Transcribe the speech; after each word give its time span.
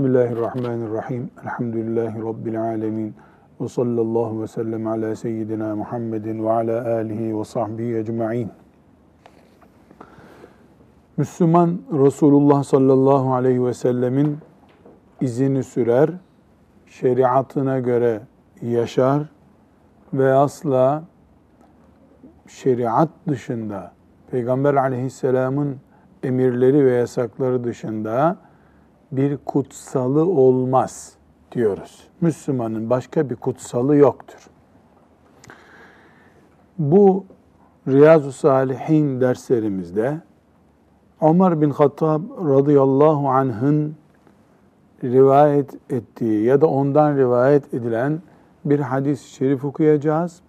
Bismillahirrahmanirrahim. 0.00 1.30
Elhamdülillahi 1.42 2.22
Rabbil 2.22 2.62
alemin. 2.62 3.14
Ve 3.60 3.68
sallallahu 3.68 4.42
ve 4.42 4.46
sellem 4.46 4.86
ala 4.86 5.16
seyyidina 5.16 5.76
Muhammedin 5.76 6.44
ve 6.44 6.50
ala 6.50 6.94
alihi 6.94 7.38
ve 7.38 7.44
sahbihi 7.44 7.96
ecma'in. 7.96 8.50
Müslüman 11.16 11.80
Resulullah 11.92 12.62
sallallahu 12.62 13.34
aleyhi 13.34 13.64
ve 13.64 13.74
sellemin 13.74 14.38
izini 15.20 15.64
sürer, 15.64 16.10
şeriatına 16.86 17.78
göre 17.78 18.20
yaşar 18.62 19.22
ve 20.14 20.32
asla 20.32 21.04
şeriat 22.48 23.08
dışında, 23.28 23.92
Peygamber 24.30 24.74
aleyhisselamın 24.74 25.76
emirleri 26.22 26.84
ve 26.84 26.92
yasakları 26.92 27.64
dışında 27.64 28.36
bir 29.12 29.36
kutsalı 29.36 30.24
olmaz 30.24 31.14
diyoruz. 31.52 32.08
Müslümanın 32.20 32.90
başka 32.90 33.30
bir 33.30 33.36
kutsalı 33.36 33.96
yoktur. 33.96 34.50
Bu 36.78 37.24
Riyazu 37.88 38.32
Salihin 38.32 39.20
derslerimizde 39.20 40.20
Ömer 41.22 41.60
bin 41.60 41.70
Hattab 41.70 42.22
radıyallahu 42.48 43.28
anh'ın 43.28 43.96
rivayet 45.04 45.92
ettiği 45.92 46.44
ya 46.44 46.60
da 46.60 46.66
ondan 46.66 47.16
rivayet 47.16 47.74
edilen 47.74 48.22
bir 48.64 48.80
hadis-i 48.80 49.28
şerif 49.28 49.64
okuyacağız. 49.64 50.40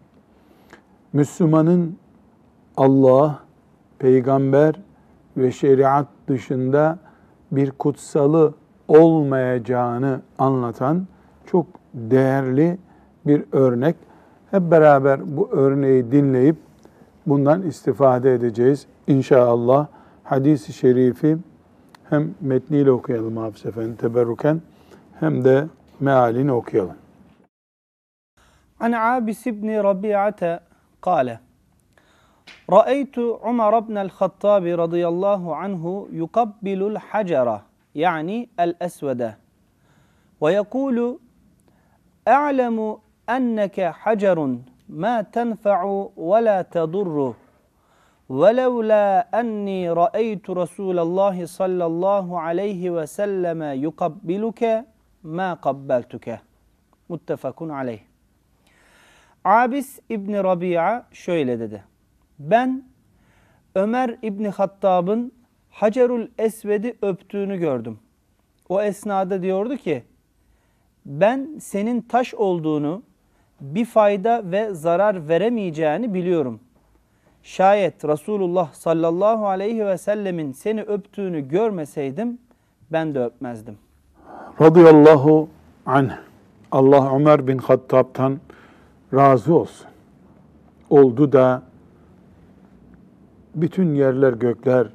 Müslümanın 1.14 1.98
Allah, 2.78 3.40
peygamber 4.00 4.75
ve 5.38 5.52
şeriat 5.52 6.08
dışında 6.28 7.00
bir 7.52 7.71
kutsalı 7.71 8.53
olmayacağını 8.88 10.21
anlatan 10.38 11.07
çok 11.45 11.66
değerli 11.94 12.77
bir 13.27 13.44
örnek. 13.52 13.95
Hep 14.52 14.71
beraber 14.71 15.38
bu 15.38 15.49
örneği 15.52 16.11
dinleyip 16.11 16.55
bundan 17.27 17.61
istifade 17.61 18.33
edeceğiz. 18.33 18.88
İnşallah 19.07 19.88
hadisi 20.23 20.73
şerifi 20.73 21.38
hem 22.09 22.35
metniyle 22.41 22.91
okuyalım 22.91 23.38
Hafız 23.38 23.66
Efendi 23.66 23.97
teberruken 23.97 24.61
hem 25.19 25.45
de 25.45 25.67
mealini 25.99 26.52
okuyalım. 26.52 26.95
An 28.79 28.91
Abis 28.91 29.47
ibn 29.47 29.67
Rabi'ate 29.67 30.59
kâle 31.02 31.39
رأيت 32.69 33.19
عمر 33.19 33.80
بن 33.80 33.97
الخطاب 33.97 34.66
رضي 34.66 35.07
الله 35.07 35.55
عنه 35.55 36.07
يقبل 36.11 36.83
الحجر 36.88 37.61
يعني 37.95 38.49
الأسود. 38.59 39.33
ويقول 40.41 41.19
أعلم 42.27 42.97
أنك 43.29 43.81
حجر 43.81 44.57
ما 44.89 45.22
تنفع 45.22 46.07
ولا 46.17 46.61
تضر. 46.61 47.33
ولولا 48.29 49.40
أني 49.40 49.91
رأيت 49.91 50.50
رسول 50.50 51.00
الله 51.00 51.45
صلى 51.45 51.85
الله 51.85 52.40
عليه 52.40 52.90
وسلم 52.90 53.63
يقبلك 53.63 54.85
ما 55.23 55.53
قبلتك. 55.53 56.40
متفق 57.09 57.63
عليه. 57.63 58.00
Abis 59.45 60.00
İbni 60.09 60.44
Rabia 60.44 61.03
şöyle 61.11 61.59
dedi. 61.59 61.91
Ben 62.50 62.84
Ömer 63.75 64.18
İbni 64.22 64.50
Hattab'ın 64.50 65.31
Hacerul 65.69 66.28
Esved'i 66.38 66.97
öptüğünü 67.02 67.57
gördüm. 67.57 68.00
O 68.69 68.81
esnada 68.81 69.41
diyordu 69.41 69.78
ki, 69.78 70.03
ben 71.06 71.57
senin 71.62 72.02
taş 72.02 72.34
olduğunu, 72.34 73.03
bir 73.62 73.85
fayda 73.85 74.52
ve 74.52 74.74
zarar 74.74 75.29
veremeyeceğini 75.29 76.13
biliyorum. 76.13 76.59
Şayet 77.44 78.06
Resulullah 78.06 78.73
sallallahu 78.73 79.47
aleyhi 79.47 79.85
ve 79.85 79.97
sellemin 79.97 80.52
seni 80.52 80.81
öptüğünü 80.81 81.47
görmeseydim, 81.47 82.40
ben 82.91 83.16
de 83.16 83.23
öpmezdim. 83.23 83.78
Radıyallahu 84.62 85.50
anh. 85.85 86.12
Allah 86.72 87.16
Ömer 87.16 87.47
bin 87.47 87.58
Hattab'tan 87.58 88.40
razı 89.13 89.56
olsun. 89.56 89.88
Oldu 90.90 91.31
da 91.31 91.71
bütün 93.56 93.95
yerler 93.95 94.34
gökler 94.34 94.88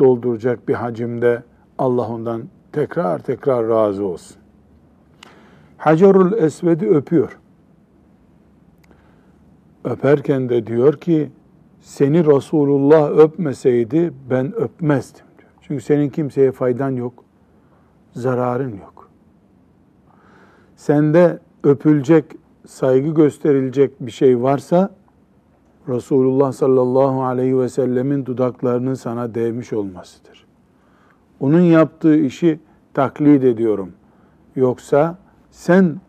dolduracak 0.00 0.68
bir 0.68 0.74
hacimde 0.74 1.42
Allah 1.78 2.08
ondan 2.08 2.42
tekrar 2.72 3.18
tekrar 3.18 3.68
razı 3.68 4.04
olsun. 4.04 4.36
Hacerul 5.78 6.32
Esved'i 6.32 6.88
öpüyor. 6.88 7.38
Öperken 9.84 10.48
de 10.48 10.66
diyor 10.66 10.94
ki 10.94 11.30
seni 11.80 12.26
Resulullah 12.26 13.10
öpmeseydi 13.10 14.12
ben 14.30 14.54
öpmezdim 14.54 15.26
diyor. 15.38 15.50
Çünkü 15.60 15.84
senin 15.84 16.08
kimseye 16.08 16.52
faydan 16.52 16.90
yok, 16.90 17.24
zararın 18.12 18.72
yok. 18.72 19.10
Sende 20.76 21.38
öpülecek, 21.64 22.24
saygı 22.66 23.14
gösterilecek 23.14 24.00
bir 24.00 24.10
şey 24.10 24.42
varsa 24.42 24.94
Resulullah 25.90 26.52
sallallahu 26.52 27.24
aleyhi 27.24 27.58
ve 27.58 27.68
sellemin 27.68 28.26
dudaklarının 28.26 28.94
sana 28.94 29.34
değmiş 29.34 29.72
olmasıdır. 29.72 30.46
Onun 31.40 31.60
yaptığı 31.60 32.16
işi 32.16 32.60
taklit 32.94 33.44
ediyorum. 33.44 33.92
Yoksa 34.56 35.18
sen 35.50 36.00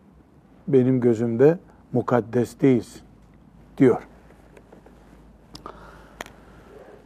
benim 0.68 1.00
gözümde 1.00 1.58
mukaddes 1.92 2.60
değilsin 2.60 3.02
diyor. 3.78 4.02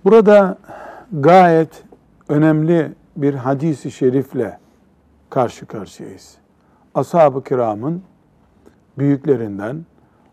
Burada 0.05 0.59
gayet 1.13 1.85
önemli 2.29 2.93
bir 3.17 3.35
hadisi 3.35 3.91
şerifle 3.91 4.59
karşı 5.31 5.67
karşıyayız. 5.67 6.35
Ashab-ı 6.95 7.45
kiramın 7.45 8.03
büyüklerinden 8.99 9.87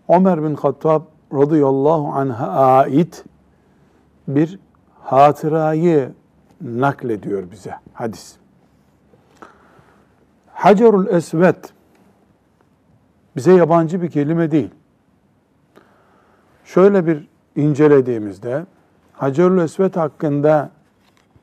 Ömer 0.09 0.43
bin 0.43 0.55
Hattab 0.55 1.12
radıyallahu 1.33 2.07
anh'a 2.07 2.47
ait 2.47 3.23
bir 4.27 4.59
hatırayı 5.03 6.11
naklediyor 6.61 7.51
bize 7.51 7.75
hadis. 7.93 8.35
Hacerul 10.53 11.07
Esved 11.07 11.63
bize 13.35 13.53
yabancı 13.53 14.01
bir 14.01 14.09
kelime 14.09 14.51
değil. 14.51 14.69
Şöyle 16.65 17.07
bir 17.07 17.27
incelediğimizde 17.55 18.65
Hacerul 19.13 19.61
Esved 19.61 19.95
hakkında 19.95 20.69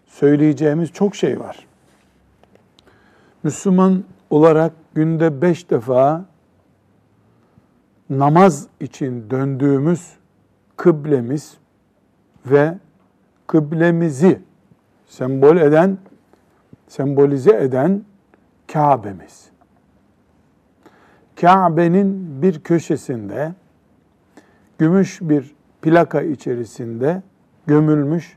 söyleyeceğimiz 0.06 0.93
çok 0.93 1.17
şey 1.17 1.41
var. 1.41 1.67
Müslüman 3.43 4.05
olarak 4.31 4.73
günde 4.95 5.43
beş 5.43 5.70
defa 5.70 6.25
namaz 8.11 8.67
için 8.81 9.31
döndüğümüz 9.31 10.12
kıblemiz 10.77 11.57
ve 12.47 12.79
kıblemizi 13.47 14.41
sembol 15.07 15.57
eden, 15.57 15.99
sembolize 16.89 17.57
eden 17.57 18.05
Kabe'miz. 18.73 19.51
Kabe'nin 21.41 22.43
bir 22.43 22.61
köşesinde 22.61 23.55
gümüş 24.79 25.21
bir 25.21 25.55
plaka 25.83 26.23
içerisinde 26.23 27.23
gömülmüş 27.67 28.37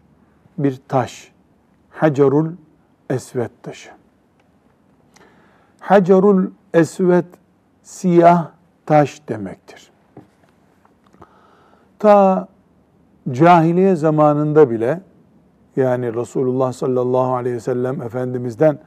bir 0.58 0.82
taş. 0.88 1.32
Hacerul 1.90 2.52
Esved 3.10 3.50
taşı. 3.64 3.90
Hacerul 5.80 6.48
Esved 6.74 7.26
siyah 7.84 8.52
taş 8.86 9.22
demektir. 9.30 9.92
Ta 12.00 12.48
cahiliye 13.32 13.96
zamanında 13.96 14.70
bile 14.70 15.02
yani 15.76 16.14
Resulullah 16.14 16.74
sallallahu 16.74 17.36
aleyhi 17.36 17.56
ve 17.56 17.60
sellem 17.60 18.02
Efendimiz'den 18.02 18.80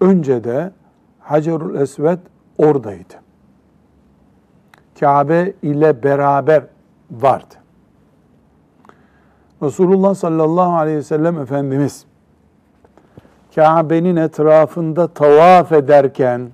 önce 0.00 0.44
de 0.44 0.72
Hacerul 1.20 1.74
Esved 1.74 2.18
oradaydı. 2.58 3.14
Kabe 5.00 5.52
ile 5.62 6.02
beraber 6.02 6.64
vardı. 7.10 7.54
Resulullah 9.62 10.14
sallallahu 10.14 10.76
aleyhi 10.76 10.98
ve 10.98 11.02
sellem 11.02 11.38
Efendimiz 11.38 12.06
Kabe'nin 13.54 14.16
etrafında 14.16 15.08
tavaf 15.08 15.72
ederken 15.72 16.50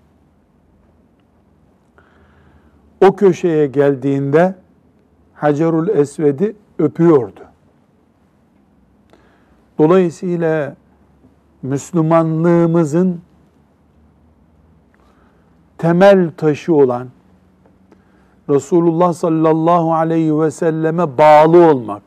o 3.03 3.17
köşeye 3.17 3.67
geldiğinde 3.67 4.55
Hacerul 5.35 5.89
Esved'i 5.89 6.57
öpüyordu. 6.79 7.41
Dolayısıyla 9.79 10.77
Müslümanlığımızın 11.63 13.21
temel 15.79 16.31
taşı 16.37 16.75
olan 16.75 17.09
Resulullah 18.49 19.13
sallallahu 19.13 19.95
aleyhi 19.95 20.41
ve 20.41 20.51
selleme 20.51 21.19
bağlı 21.19 21.71
olmak, 21.71 22.03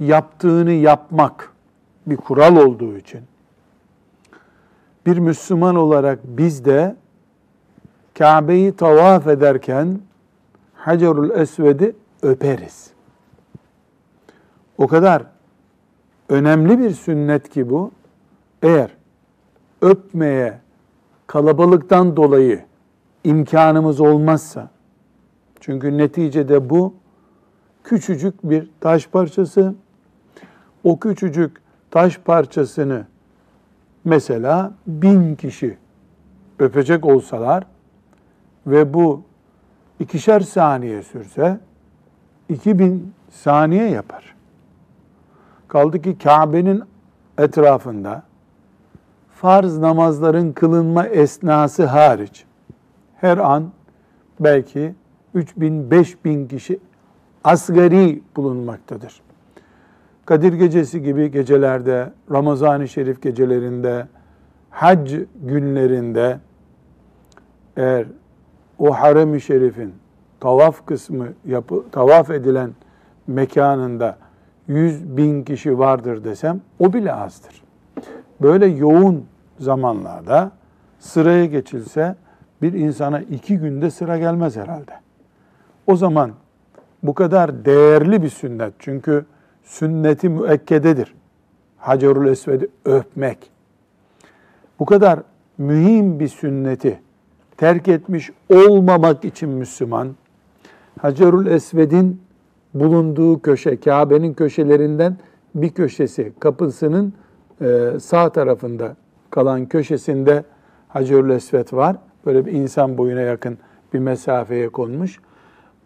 yaptığını 0.00 0.72
yapmak 0.72 1.52
bir 2.06 2.16
kural 2.16 2.56
olduğu 2.56 2.96
için 2.96 3.20
bir 5.06 5.18
Müslüman 5.18 5.76
olarak 5.76 6.18
biz 6.24 6.64
de 6.64 6.96
Kabe'yi 8.22 8.76
tavaf 8.76 9.26
ederken 9.26 10.00
Hacerul 10.74 11.30
Esved'i 11.30 11.96
öperiz. 12.22 12.90
O 14.78 14.86
kadar 14.86 15.22
önemli 16.28 16.78
bir 16.78 16.90
sünnet 16.90 17.48
ki 17.48 17.70
bu. 17.70 17.90
Eğer 18.62 18.90
öpmeye 19.80 20.58
kalabalıktan 21.26 22.16
dolayı 22.16 22.64
imkanımız 23.24 24.00
olmazsa, 24.00 24.70
çünkü 25.60 25.98
neticede 25.98 26.70
bu 26.70 26.94
küçücük 27.84 28.50
bir 28.50 28.70
taş 28.80 29.06
parçası, 29.06 29.74
o 30.84 30.98
küçücük 30.98 31.56
taş 31.90 32.18
parçasını 32.18 33.06
mesela 34.04 34.72
bin 34.86 35.34
kişi 35.34 35.78
öpecek 36.58 37.06
olsalar 37.06 37.64
ve 38.66 38.94
bu 38.94 39.22
ikişer 40.00 40.40
saniye 40.40 41.02
sürse 41.02 41.60
2000 42.48 43.12
saniye 43.30 43.88
yapar. 43.90 44.34
Kaldı 45.68 46.02
ki 46.02 46.18
Kabe'nin 46.18 46.82
etrafında 47.38 48.22
farz 49.34 49.78
namazların 49.78 50.52
kılınma 50.52 51.06
esnası 51.06 51.86
hariç 51.86 52.44
her 53.16 53.38
an 53.38 53.70
belki 54.40 54.94
3000 55.34 55.90
5000 55.90 56.48
kişi 56.48 56.78
asgari 57.44 58.22
bulunmaktadır. 58.36 59.22
Kadir 60.26 60.52
gecesi 60.52 61.02
gibi 61.02 61.30
gecelerde, 61.30 62.12
Ramazan-ı 62.30 62.88
Şerif 62.88 63.22
gecelerinde, 63.22 64.06
hac 64.70 65.14
günlerinde 65.42 66.38
eğer 67.76 68.06
o 68.82 68.90
harem-i 68.90 69.40
şerifin 69.40 69.94
tavaf 70.40 70.86
kısmı 70.86 71.28
yapı, 71.46 71.84
tavaf 71.92 72.30
edilen 72.30 72.70
mekanında 73.26 74.18
yüz 74.68 75.16
bin 75.16 75.44
kişi 75.44 75.78
vardır 75.78 76.24
desem 76.24 76.60
o 76.78 76.92
bile 76.92 77.12
azdır. 77.12 77.62
Böyle 78.40 78.66
yoğun 78.66 79.26
zamanlarda 79.58 80.50
sıraya 80.98 81.44
geçilse 81.46 82.16
bir 82.62 82.72
insana 82.72 83.20
iki 83.20 83.58
günde 83.58 83.90
sıra 83.90 84.18
gelmez 84.18 84.56
herhalde. 84.56 84.92
O 85.86 85.96
zaman 85.96 86.30
bu 87.02 87.14
kadar 87.14 87.64
değerli 87.64 88.22
bir 88.22 88.28
sünnet 88.28 88.74
çünkü 88.78 89.24
sünneti 89.62 90.28
müekkededir. 90.28 91.14
Hacerul 91.78 92.26
Esved'i 92.26 92.68
öpmek. 92.84 93.50
Bu 94.78 94.84
kadar 94.84 95.20
mühim 95.58 96.20
bir 96.20 96.28
sünneti 96.28 97.00
terk 97.62 97.88
etmiş 97.88 98.30
olmamak 98.48 99.24
için 99.24 99.48
Müslüman, 99.48 100.08
Hacerul 101.00 101.46
Esved'in 101.46 102.20
bulunduğu 102.74 103.42
köşe, 103.42 103.80
Kabe'nin 103.80 104.34
köşelerinden 104.34 105.16
bir 105.54 105.70
köşesi, 105.70 106.32
kapısının 106.40 107.12
e, 107.60 107.90
sağ 108.00 108.28
tarafında 108.30 108.96
kalan 109.30 109.66
köşesinde 109.66 110.44
Hacerul 110.88 111.30
Esved 111.30 111.72
var. 111.72 111.96
Böyle 112.26 112.46
bir 112.46 112.52
insan 112.52 112.98
boyuna 112.98 113.20
yakın 113.20 113.58
bir 113.94 113.98
mesafeye 113.98 114.68
konmuş. 114.68 115.20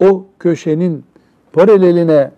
O 0.05 0.27
köşenin 0.39 1.05
paraleline 1.53 2.31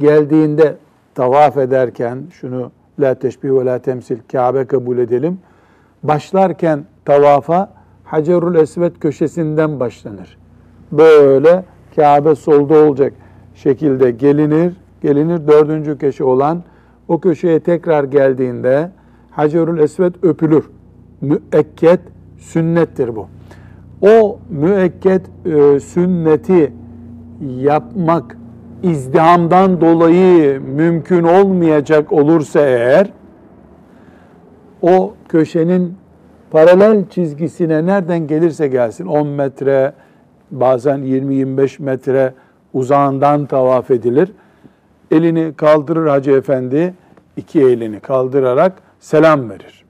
geldiğinde 0.00 0.76
tavaf 1.14 1.56
ederken 1.56 2.22
şunu 2.30 2.70
la 3.00 3.14
teşbih 3.14 3.50
ve 3.50 3.64
la 3.64 3.78
temsil 3.78 4.18
Kabe 4.32 4.64
kabul 4.64 4.98
edelim. 4.98 5.38
Başlarken 6.02 6.84
tavafa 7.04 7.81
Hacerul 8.12 8.54
Esved 8.54 8.96
köşesinden 9.00 9.80
başlanır. 9.80 10.38
Böyle 10.92 11.64
Kabe 11.96 12.34
solda 12.34 12.74
olacak 12.74 13.12
şekilde 13.54 14.10
gelinir. 14.10 14.76
Gelinir 15.02 15.48
dördüncü 15.48 15.98
köşe 15.98 16.24
olan 16.24 16.62
o 17.08 17.20
köşeye 17.20 17.60
tekrar 17.60 18.04
geldiğinde 18.04 18.90
Hacerul 19.30 19.78
Esved 19.78 20.14
öpülür. 20.22 20.64
Müekket 21.20 22.00
sünnettir 22.38 23.16
bu. 23.16 23.26
O 24.02 24.38
müekket 24.50 25.22
e, 25.44 25.80
sünneti 25.80 26.72
yapmak 27.56 28.36
izdihamdan 28.82 29.80
dolayı 29.80 30.60
mümkün 30.60 31.22
olmayacak 31.22 32.12
olursa 32.12 32.60
eğer 32.60 33.12
o 34.82 35.14
köşenin 35.28 36.01
paralel 36.52 37.08
çizgisine 37.08 37.86
nereden 37.86 38.26
gelirse 38.26 38.68
gelsin 38.68 39.06
10 39.06 39.26
metre 39.26 39.92
bazen 40.50 40.98
20-25 40.98 41.82
metre 41.82 42.34
uzağından 42.72 43.46
tavaf 43.46 43.90
edilir. 43.90 44.32
Elini 45.10 45.54
kaldırır 45.56 46.06
Hacı 46.06 46.30
Efendi 46.30 46.94
iki 47.36 47.60
elini 47.60 48.00
kaldırarak 48.00 48.72
selam 49.00 49.50
verir. 49.50 49.84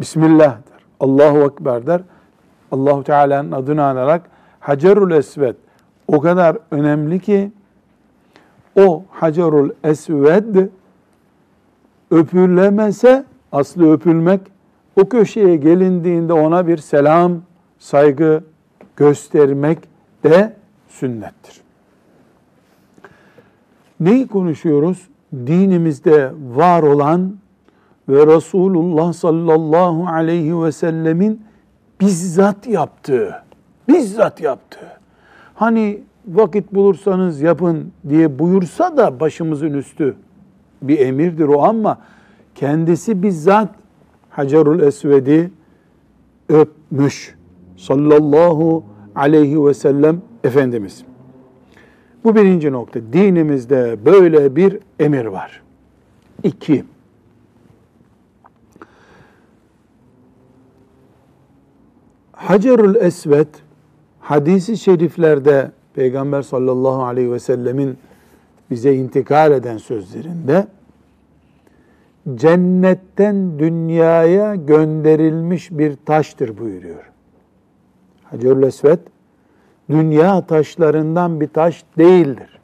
Bismillah 0.00 0.50
der. 0.52 0.80
Allahu 1.00 1.38
Ekber 1.38 1.86
der. 1.86 2.00
Allahu 2.72 3.04
Teala'nın 3.04 3.52
adını 3.52 3.84
anarak 3.84 4.22
Hacerul 4.60 5.10
Esved 5.10 5.54
o 6.08 6.20
kadar 6.20 6.58
önemli 6.70 7.20
ki 7.20 7.52
o 8.76 9.04
Hacerul 9.10 9.70
Esved 9.84 10.68
öpülemese 12.10 13.24
aslı 13.52 13.92
öpülmek 13.92 14.40
o 14.96 15.08
köşeye 15.08 15.56
gelindiğinde 15.56 16.32
ona 16.32 16.66
bir 16.66 16.76
selam, 16.76 17.32
saygı 17.78 18.44
göstermek 18.96 19.78
de 20.24 20.56
sünnettir. 20.88 21.60
Neyi 24.00 24.28
konuşuyoruz? 24.28 25.08
Dinimizde 25.32 26.32
var 26.54 26.82
olan 26.82 27.36
ve 28.08 28.26
Resulullah 28.26 29.12
sallallahu 29.12 30.06
aleyhi 30.06 30.62
ve 30.62 30.72
sellemin 30.72 31.42
bizzat 32.00 32.66
yaptığı, 32.66 33.42
bizzat 33.88 34.40
yaptığı. 34.40 35.00
Hani 35.54 36.02
vakit 36.28 36.74
bulursanız 36.74 37.40
yapın 37.40 37.92
diye 38.08 38.38
buyursa 38.38 38.96
da 38.96 39.20
başımızın 39.20 39.72
üstü 39.72 40.16
bir 40.82 40.98
emirdir 40.98 41.48
o 41.48 41.62
ama 41.62 41.98
kendisi 42.54 43.22
bizzat 43.22 43.74
Hacerul 44.30 44.80
Esved'i 44.80 45.50
öpmüş 46.48 47.34
sallallahu 47.76 48.84
aleyhi 49.14 49.66
ve 49.66 49.74
sellem 49.74 50.22
Efendimiz. 50.44 51.04
Bu 52.24 52.36
birinci 52.36 52.72
nokta. 52.72 53.00
Dinimizde 53.12 53.98
böyle 54.04 54.56
bir 54.56 54.78
emir 54.98 55.24
var. 55.24 55.62
İki, 56.42 56.84
Hacerul 62.32 62.94
Esved 62.94 63.46
hadisi 64.20 64.76
şeriflerde 64.76 65.70
Peygamber 65.94 66.42
sallallahu 66.42 67.04
aleyhi 67.04 67.32
ve 67.32 67.38
sellemin 67.38 67.98
bize 68.70 68.94
intikal 68.94 69.52
eden 69.52 69.78
sözlerinde 69.78 70.66
cennetten 72.34 73.58
dünyaya 73.58 74.54
gönderilmiş 74.54 75.70
bir 75.70 75.96
taştır 76.06 76.58
buyuruyor. 76.58 77.10
Hacerül 78.24 78.62
Esved 78.62 78.98
dünya 79.90 80.46
taşlarından 80.46 81.40
bir 81.40 81.48
taş 81.48 81.84
değildir. 81.98 82.60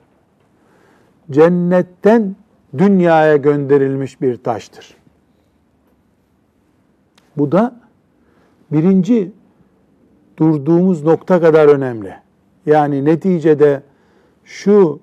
Cennetten 1.31 2.37
dünyaya 2.79 3.37
gönderilmiş 3.37 4.21
bir 4.21 4.37
taştır. 4.37 4.97
Bu 7.37 7.53
da 7.53 7.81
birinci 8.73 9.33
durduğumuz 10.37 11.05
nokta 11.05 11.41
kadar 11.41 11.69
önemli. 11.69 12.15
Yani 12.67 13.05
neticede 13.05 13.83
şu 14.45 15.01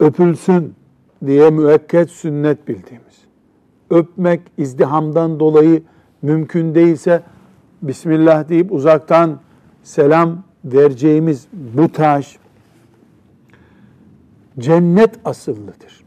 öpülsün 0.00 0.74
diye 1.26 1.50
müekket 1.50 2.10
sünnet 2.10 2.68
bildiğimiz. 2.68 3.07
Öpmek 3.90 4.40
izdihamdan 4.58 5.40
dolayı 5.40 5.82
mümkün 6.22 6.74
değilse 6.74 7.22
Bismillah 7.82 8.48
deyip 8.48 8.72
uzaktan 8.72 9.38
selam 9.82 10.42
vereceğimiz 10.64 11.46
bu 11.52 11.92
taş 11.92 12.38
cennet 14.58 15.18
asıllıdır. 15.24 16.04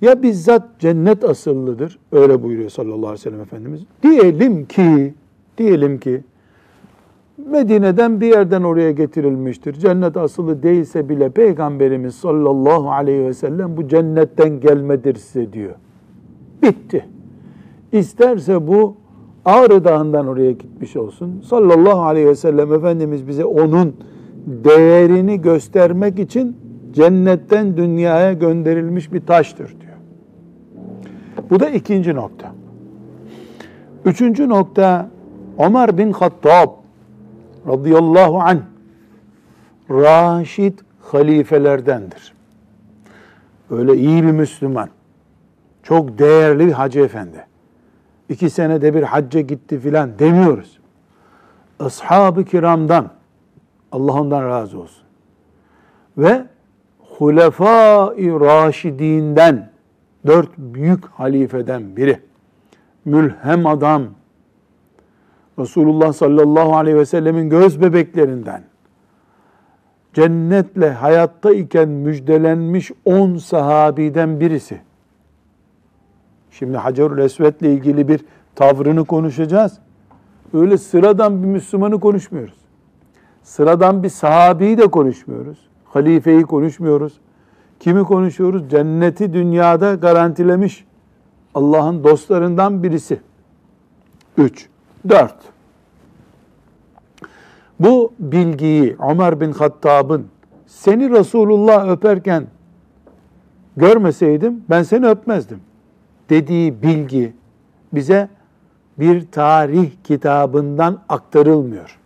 Ya 0.00 0.22
bizzat 0.22 0.80
cennet 0.80 1.24
asıllıdır, 1.24 1.98
öyle 2.12 2.42
buyuruyor 2.42 2.70
sallallahu 2.70 2.96
aleyhi 2.96 3.12
ve 3.12 3.18
sellem 3.18 3.40
Efendimiz. 3.40 3.80
Diyelim 4.02 4.64
ki 4.64 5.14
Diyelim 5.58 5.98
ki 5.98 6.24
Medine'den 7.50 8.20
bir 8.20 8.26
yerden 8.26 8.62
oraya 8.62 8.90
getirilmiştir. 8.90 9.74
Cennet 9.74 10.16
asılı 10.16 10.62
değilse 10.62 11.08
bile 11.08 11.30
Peygamberimiz 11.30 12.14
sallallahu 12.14 12.90
aleyhi 12.90 13.26
ve 13.26 13.34
sellem 13.34 13.76
bu 13.76 13.88
cennetten 13.88 14.60
gelmedir 14.60 15.14
size 15.14 15.52
diyor. 15.52 15.74
Bitti. 16.64 17.04
İsterse 17.92 18.66
bu 18.66 18.96
Ağrı 19.44 19.84
Dağı'ndan 19.84 20.26
oraya 20.26 20.52
gitmiş 20.52 20.96
olsun. 20.96 21.44
Sallallahu 21.48 22.02
aleyhi 22.02 22.26
ve 22.26 22.34
sellem 22.34 22.72
Efendimiz 22.72 23.28
bize 23.28 23.44
onun 23.44 23.96
değerini 24.46 25.40
göstermek 25.40 26.18
için 26.18 26.56
cennetten 26.92 27.76
dünyaya 27.76 28.32
gönderilmiş 28.32 29.12
bir 29.12 29.20
taştır 29.20 29.68
diyor. 29.68 29.94
Bu 31.50 31.60
da 31.60 31.70
ikinci 31.70 32.14
nokta. 32.14 32.52
Üçüncü 34.04 34.48
nokta 34.48 35.10
Ömer 35.58 35.98
bin 35.98 36.12
Hattab 36.12 36.68
radıyallahu 37.68 38.40
anh 38.40 38.60
Raşid 39.90 40.78
halifelerdendir. 41.00 42.34
Öyle 43.70 43.96
iyi 43.96 44.22
bir 44.22 44.30
Müslüman. 44.30 44.88
Çok 45.84 46.18
değerli 46.18 46.66
bir 46.66 46.72
hacı 46.72 47.00
efendi. 47.00 47.46
İki 48.28 48.50
senede 48.50 48.94
bir 48.94 49.02
hacca 49.02 49.40
gitti 49.40 49.78
filan 49.78 50.18
demiyoruz. 50.18 50.78
Ashab-ı 51.80 52.44
kiramdan 52.44 53.10
Allah 53.92 54.12
ondan 54.12 54.48
razı 54.48 54.80
olsun. 54.80 55.04
Ve 56.18 56.44
Hulefai 56.98 58.40
Raşidinden 58.40 59.70
dört 60.26 60.58
büyük 60.58 61.06
halifeden 61.06 61.96
biri. 61.96 62.20
Mülhem 63.04 63.66
adam. 63.66 64.02
Resulullah 65.58 66.12
sallallahu 66.12 66.76
aleyhi 66.76 66.96
ve 66.96 67.06
sellemin 67.06 67.50
göz 67.50 67.80
bebeklerinden. 67.80 68.62
Cennetle 70.12 70.90
hayatta 70.90 71.52
iken 71.52 71.88
müjdelenmiş 71.88 72.92
on 73.04 73.36
sahabiden 73.36 74.40
birisi. 74.40 74.80
Şimdi 76.58 76.76
Hacerül 76.76 77.18
Esved'le 77.18 77.62
ilgili 77.62 78.08
bir 78.08 78.24
tavrını 78.54 79.04
konuşacağız. 79.04 79.78
Öyle 80.52 80.78
sıradan 80.78 81.42
bir 81.42 81.48
Müslümanı 81.48 82.00
konuşmuyoruz. 82.00 82.58
Sıradan 83.42 84.02
bir 84.02 84.08
sahabeyi 84.08 84.78
de 84.78 84.86
konuşmuyoruz. 84.86 85.58
Halifeyi 85.84 86.42
konuşmuyoruz. 86.42 87.20
Kimi 87.80 88.04
konuşuyoruz? 88.04 88.70
Cenneti 88.70 89.32
dünyada 89.32 89.94
garantilemiş 89.94 90.84
Allah'ın 91.54 92.04
dostlarından 92.04 92.82
birisi. 92.82 93.20
Üç. 94.38 94.68
Dört. 95.08 95.36
Bu 97.80 98.12
bilgiyi 98.18 98.96
Ömer 99.10 99.40
bin 99.40 99.52
Hattab'ın 99.52 100.26
seni 100.66 101.10
Resulullah 101.10 101.88
öperken 101.88 102.46
görmeseydim 103.76 104.64
ben 104.70 104.82
seni 104.82 105.06
öpmezdim 105.06 105.60
dediği 106.30 106.82
bilgi 106.82 107.32
bize 107.92 108.28
bir 108.98 109.26
tarih 109.30 109.90
kitabından 110.04 111.00
aktarılmıyor. 111.08 111.98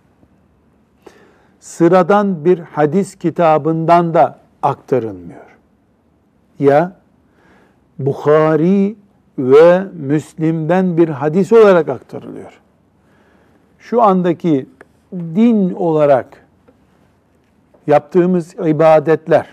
Sıradan 1.60 2.44
bir 2.44 2.58
hadis 2.58 3.14
kitabından 3.14 4.14
da 4.14 4.38
aktarılmıyor. 4.62 5.56
Ya 6.58 6.92
Bukhari 7.98 8.96
ve 9.38 9.84
Müslim'den 9.92 10.96
bir 10.96 11.08
hadis 11.08 11.52
olarak 11.52 11.88
aktarılıyor. 11.88 12.60
Şu 13.78 14.02
andaki 14.02 14.66
din 15.12 15.75
olarak 15.75 16.46
yaptığımız 17.87 18.54
ibadetler, 18.54 19.46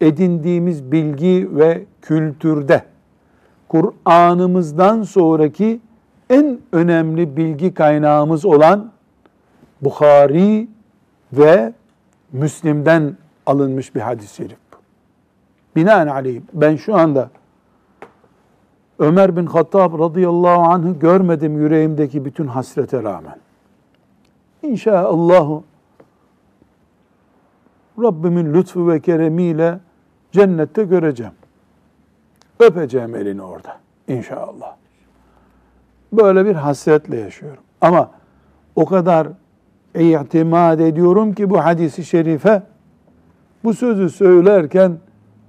edindiğimiz 0.00 0.92
bilgi 0.92 1.48
ve 1.50 1.84
kültürde 2.02 2.84
Kur'an'ımızdan 3.74 5.02
sonraki 5.02 5.80
en 6.30 6.58
önemli 6.72 7.36
bilgi 7.36 7.74
kaynağımız 7.74 8.44
olan 8.44 8.90
Bukhari 9.80 10.68
ve 11.32 11.72
Müslim'den 12.32 13.16
alınmış 13.46 13.94
bir 13.94 14.00
hadis-i 14.00 14.34
şerif. 14.34 14.58
Binaenaleyh 15.76 16.40
ben 16.52 16.76
şu 16.76 16.96
anda 16.96 17.30
Ömer 18.98 19.36
bin 19.36 19.46
Hattab 19.46 19.98
radıyallahu 19.98 20.62
anh'ı 20.62 20.98
görmedim 20.98 21.58
yüreğimdeki 21.58 22.24
bütün 22.24 22.46
hasrete 22.46 23.02
rağmen. 23.02 23.36
İnşaallah 24.62 25.60
Rabbimin 28.02 28.54
lütfu 28.54 28.88
ve 28.88 29.00
keremiyle 29.00 29.80
cennette 30.32 30.84
göreceğim. 30.84 31.32
Öpeceğim 32.60 33.16
elini 33.16 33.42
orada 33.42 33.76
inşallah. 34.08 34.76
Böyle 36.12 36.46
bir 36.46 36.54
hasretle 36.54 37.16
yaşıyorum. 37.16 37.62
Ama 37.80 38.10
o 38.76 38.86
kadar 38.86 39.28
itimat 39.94 40.80
ediyorum 40.80 41.34
ki 41.34 41.50
bu 41.50 41.64
hadisi 41.64 42.04
şerife 42.04 42.62
bu 43.64 43.74
sözü 43.74 44.10
söylerken 44.10 44.98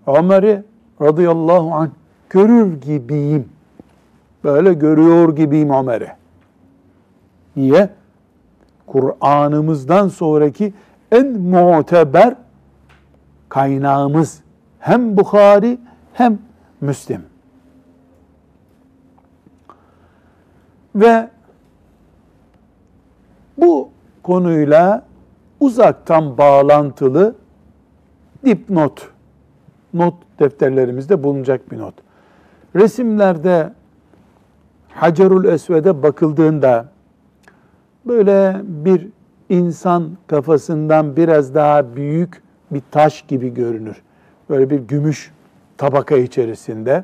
Ömer'i 0.07 0.63
radıyallahu 1.01 1.73
anh 1.73 1.89
görür 2.29 2.81
gibiyim. 2.81 3.49
Böyle 4.43 4.73
görüyor 4.73 5.35
gibiyim 5.35 5.69
Ömer'i. 5.69 6.07
Niye? 7.55 7.89
Kur'an'ımızdan 8.87 10.07
sonraki 10.07 10.73
en 11.11 11.41
muteber 11.41 12.35
kaynağımız 13.49 14.41
hem 14.79 15.17
Bukhari 15.17 15.77
hem 16.13 16.39
Müslim. 16.85 17.21
Ve 20.95 21.29
bu 23.57 23.89
konuyla 24.23 25.05
uzaktan 25.59 26.37
bağlantılı 26.37 27.35
dipnot, 28.45 29.09
not 29.93 30.13
defterlerimizde 30.39 31.23
bulunacak 31.23 31.71
bir 31.71 31.77
not. 31.77 31.93
Resimlerde 32.75 33.73
Hacerul 34.89 35.45
Esved'e 35.45 36.03
bakıldığında 36.03 36.89
böyle 38.05 38.61
bir 38.63 39.07
insan 39.49 40.17
kafasından 40.27 41.15
biraz 41.15 41.55
daha 41.55 41.95
büyük 41.95 42.43
bir 42.71 42.81
taş 42.91 43.21
gibi 43.21 43.53
görünür. 43.53 44.01
Böyle 44.49 44.69
bir 44.69 44.79
gümüş 44.79 45.31
tabaka 45.77 46.17
içerisinde 46.17 47.03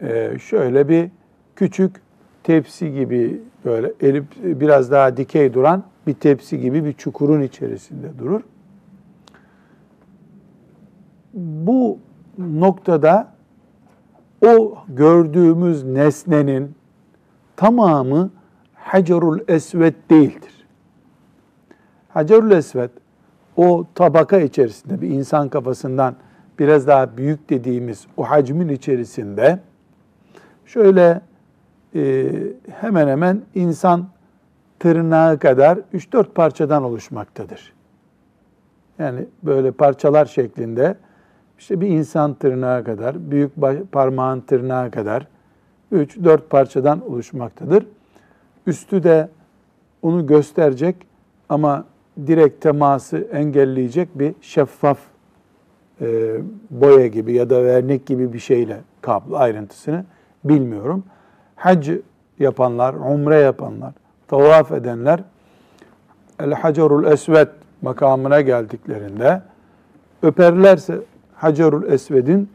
e, 0.00 0.38
şöyle 0.38 0.88
bir 0.88 1.10
küçük 1.56 2.02
tepsi 2.42 2.92
gibi 2.92 3.40
böyle 3.64 3.92
elip 4.00 4.24
biraz 4.42 4.90
daha 4.90 5.16
dikey 5.16 5.54
duran 5.54 5.84
bir 6.06 6.14
tepsi 6.14 6.60
gibi 6.60 6.84
bir 6.84 6.92
çukurun 6.92 7.40
içerisinde 7.40 8.18
durur. 8.18 8.40
Bu 11.34 11.98
noktada 12.38 13.34
o 14.46 14.78
gördüğümüz 14.88 15.84
nesnenin 15.84 16.74
tamamı 17.56 18.30
Hacerul 18.74 19.40
Esved 19.48 19.94
değildir. 20.10 20.66
Hacerul 22.08 22.50
Esved 22.50 22.90
o 23.56 23.86
tabaka 23.94 24.40
içerisinde 24.40 25.00
bir 25.00 25.08
insan 25.08 25.48
kafasından 25.48 26.14
biraz 26.58 26.86
daha 26.86 27.16
büyük 27.16 27.50
dediğimiz 27.50 28.06
o 28.16 28.30
hacmin 28.30 28.68
içerisinde 28.68 29.58
şöyle 30.66 31.20
e, 31.94 32.30
hemen 32.80 33.08
hemen 33.08 33.42
insan 33.54 34.08
tırnağı 34.78 35.38
kadar 35.38 35.78
3-4 35.94 36.24
parçadan 36.24 36.82
oluşmaktadır. 36.84 37.72
Yani 38.98 39.26
böyle 39.42 39.70
parçalar 39.70 40.26
şeklinde 40.26 40.96
işte 41.58 41.80
bir 41.80 41.88
insan 41.88 42.34
tırnağı 42.34 42.84
kadar, 42.84 43.30
büyük 43.30 43.52
parmağın 43.92 44.40
tırnağı 44.40 44.90
kadar 44.90 45.26
3-4 45.92 46.38
parçadan 46.50 47.10
oluşmaktadır. 47.10 47.86
Üstü 48.66 49.02
de 49.02 49.28
onu 50.02 50.26
gösterecek 50.26 50.96
ama 51.48 51.84
direkt 52.26 52.62
teması 52.62 53.18
engelleyecek 53.18 54.18
bir 54.18 54.34
şeffaf 54.40 54.98
e, 56.00 56.36
boya 56.70 57.06
gibi 57.06 57.32
ya 57.32 57.50
da 57.50 57.64
vernik 57.64 58.06
gibi 58.06 58.32
bir 58.32 58.38
şeyle 58.38 58.80
kaplı 59.00 59.38
ayrıntısını 59.38 60.04
bilmiyorum. 60.44 61.04
Hac 61.56 61.90
yapanlar, 62.38 62.94
umre 62.94 63.36
yapanlar, 63.36 63.92
tavaf 64.28 64.72
edenler 64.72 65.20
El 66.40 66.52
Hacerul 66.52 67.04
Esved 67.04 67.48
makamına 67.82 68.40
geldiklerinde 68.40 69.42
öperlerse 70.22 70.98
Hacerul 71.34 71.92
Esved'in 71.92 72.50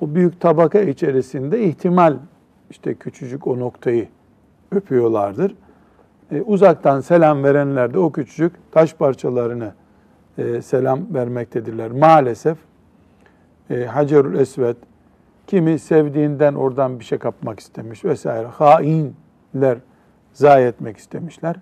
o 0.00 0.14
büyük 0.14 0.40
tabaka 0.40 0.80
içerisinde 0.80 1.64
ihtimal 1.64 2.16
işte 2.70 2.94
küçücük 2.94 3.46
o 3.46 3.58
noktayı 3.58 4.08
öpüyorlardır. 4.72 5.54
E, 6.32 6.42
uzaktan 6.42 7.00
selam 7.00 7.44
verenler 7.44 7.94
de 7.94 7.98
o 7.98 8.12
küçücük 8.12 8.52
taş 8.72 8.94
parçalarını 8.94 9.72
e, 10.38 10.62
selam 10.62 11.14
vermektedirler. 11.14 11.90
Maalesef 11.90 12.58
e, 13.70 13.84
Hacerül 13.84 14.38
Esved 14.38 14.76
kimi 15.46 15.78
sevdiğinden 15.78 16.54
oradan 16.54 17.00
bir 17.00 17.04
şey 17.04 17.18
kapmak 17.18 17.60
istemiş 17.60 18.04
vesaire. 18.04 18.46
Hainler 18.46 19.78
zayi 20.32 20.66
etmek 20.66 20.96
istemişler. 20.96 21.56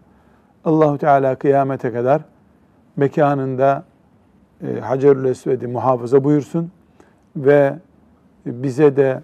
Allahu 0.65 0.99
Teala 0.99 1.35
kıyamete 1.35 1.93
kadar 1.93 2.23
mekanında 2.97 3.85
e, 4.63 4.81
Hacerül 4.81 5.25
Esved'i 5.25 5.67
muhafaza 5.67 6.25
buyursun 6.25 6.71
ve 7.37 7.75
bize 8.47 8.97
de 8.97 9.23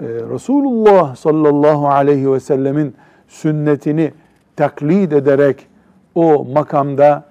e, 0.00 0.04
Resulullah 0.06 1.16
sallallahu 1.16 1.88
aleyhi 1.88 2.32
ve 2.32 2.40
sellemin 2.40 2.94
sünnetini 3.28 4.12
taklit 4.56 5.12
ederek 5.12 5.66
o 6.14 6.44
makamda 6.44 7.24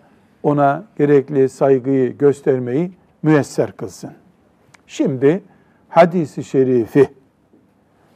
ona 0.44 0.84
gerekli 0.98 1.50
saygıyı 1.50 2.18
göstermeyi 2.18 2.92
müyesser 3.24 3.72
kılsın. 3.72 4.12
Şimdi 4.90 5.44
hadisi 5.90 6.44
şerifi 6.44 7.08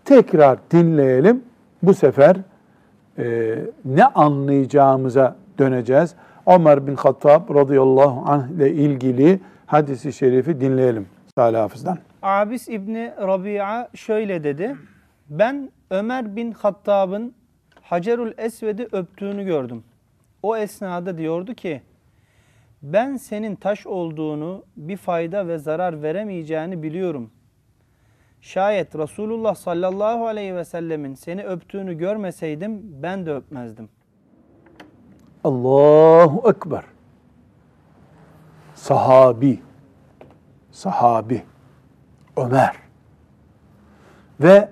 tekrar 0.06 0.60
dinleyelim. 0.72 1.44
Bu 1.84 1.94
sefer 1.94 2.36
e, 3.18 3.56
ne 3.86 4.06
anlayacağımıza 4.06 5.36
döneceğiz. 5.60 6.16
Ömer 6.48 6.88
bin 6.88 6.96
Hattab 6.96 7.56
radıyallahu 7.56 8.24
anh 8.32 8.50
ile 8.50 8.72
ilgili 8.72 9.40
hadisi 9.66 10.14
şerifi 10.14 10.62
dinleyelim 10.62 11.08
Salih 11.36 11.60
Hafız'dan. 11.60 11.98
Abis 12.22 12.70
İbni 12.70 13.12
Rabia 13.22 13.88
şöyle 13.96 14.44
dedi. 14.44 14.76
Ben 15.30 15.72
Ömer 15.90 16.36
bin 16.36 16.52
Hattab'ın 16.52 17.34
Hacerül 17.82 18.34
Esved'i 18.38 18.88
öptüğünü 18.92 19.46
gördüm. 19.46 19.84
O 20.44 20.58
esnada 20.58 21.18
diyordu 21.18 21.54
ki, 21.54 21.82
ben 22.84 23.18
senin 23.18 23.56
taş 23.56 23.88
olduğunu, 23.88 24.66
bir 24.78 24.98
fayda 24.98 25.48
ve 25.48 25.58
zarar 25.58 26.04
veremeyeceğini 26.04 26.84
biliyorum. 26.84 27.32
Şayet 28.42 28.96
Resulullah 28.96 29.56
sallallahu 29.56 30.28
aleyhi 30.28 30.56
ve 30.56 30.66
sellemin 30.66 31.16
seni 31.16 31.44
öptüğünü 31.44 31.98
görmeseydim 31.98 32.82
ben 33.04 33.26
de 33.26 33.34
öpmezdim. 33.34 33.90
Allahu 35.44 36.50
Ekber. 36.50 36.84
Sahabi, 38.76 39.60
sahabi, 40.72 41.44
Ömer 42.38 42.76
ve 44.40 44.70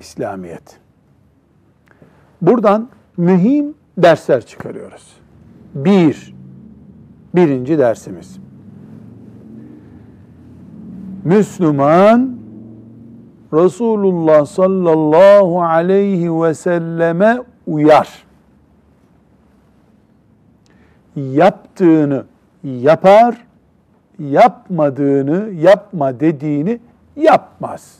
İslamiyet. 0.00 0.80
Buradan 2.42 2.88
mühim 3.16 3.74
dersler 3.98 4.46
çıkarıyoruz. 4.46 5.16
Bir, 5.74 6.34
birinci 7.34 7.78
dersimiz. 7.78 8.38
Müslüman 11.24 12.38
Resulullah 13.52 14.46
sallallahu 14.46 15.62
aleyhi 15.62 16.42
ve 16.42 16.54
selleme 16.54 17.38
uyar. 17.66 18.26
Yaptığını 21.16 22.24
yapar, 22.64 23.46
yapmadığını, 24.18 25.50
yapma 25.52 26.20
dediğini 26.20 26.80
yapmaz. 27.16 27.98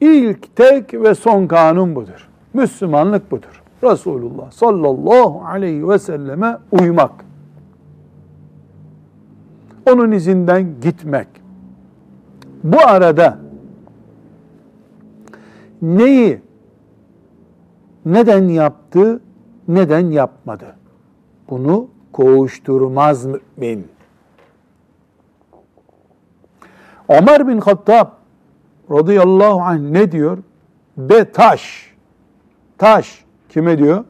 İlk, 0.00 0.56
tek 0.56 0.94
ve 0.94 1.14
son 1.14 1.46
kanun 1.46 1.94
budur. 1.94 2.28
Müslümanlık 2.54 3.30
budur. 3.30 3.62
Resulullah 3.84 4.50
sallallahu 4.50 5.44
aleyhi 5.46 5.88
ve 5.88 5.98
selleme 5.98 6.58
uymak. 6.72 7.25
Onun 9.86 10.12
izinden 10.12 10.80
gitmek. 10.80 11.28
Bu 12.64 12.80
arada 12.80 13.38
neyi 15.82 16.40
neden 18.06 18.48
yaptı, 18.48 19.20
neden 19.68 20.10
yapmadı? 20.10 20.76
Bunu 21.50 21.88
koğuşturmaz 22.12 23.26
mümin. 23.26 23.88
Ömer 27.08 27.48
bin 27.48 27.58
Hattab 27.58 28.08
radıyallahu 28.90 29.60
anh 29.60 29.80
ne 29.80 30.12
diyor? 30.12 30.38
Be 30.96 31.32
taş, 31.32 31.94
taş 32.78 33.24
kime 33.48 33.78
diyor? 33.78 34.04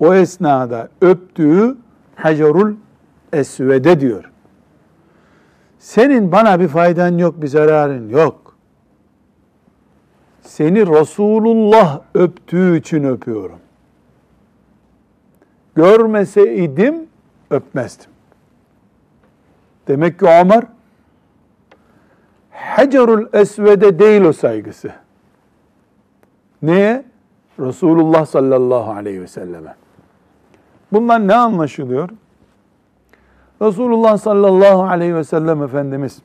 O 0.00 0.14
esnada 0.14 0.88
öptüğü 1.00 1.76
Hacerul 2.16 2.74
Esved'e 3.32 4.00
diyor. 4.00 4.30
Senin 5.80 6.32
bana 6.32 6.60
bir 6.60 6.68
faydan 6.68 7.18
yok, 7.18 7.42
bir 7.42 7.46
zararın 7.46 8.08
yok. 8.08 8.56
Seni 10.42 10.86
Resulullah 10.86 12.00
öptüğü 12.14 12.78
için 12.78 13.04
öpüyorum. 13.04 13.58
Görmeseydim 15.74 17.06
öpmezdim. 17.50 18.10
Demek 19.88 20.18
ki 20.18 20.26
Ömer 20.26 20.64
Hacerul 22.50 23.26
Esved'e 23.32 23.98
değil 23.98 24.22
o 24.22 24.32
saygısı. 24.32 24.92
Neye? 26.62 27.04
Resulullah 27.60 28.26
sallallahu 28.26 28.90
aleyhi 28.92 29.22
ve 29.22 29.26
selleme. 29.26 29.74
Bundan 30.92 31.28
ne 31.28 31.34
anlaşılıyor? 31.34 32.10
Resulullah 33.62 34.18
sallallahu 34.18 34.82
aleyhi 34.82 35.14
ve 35.14 35.24
sellem 35.24 35.62
Efendimiz 35.62 36.22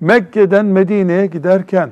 Mekke'den 0.00 0.66
Medine'ye 0.66 1.26
giderken 1.26 1.90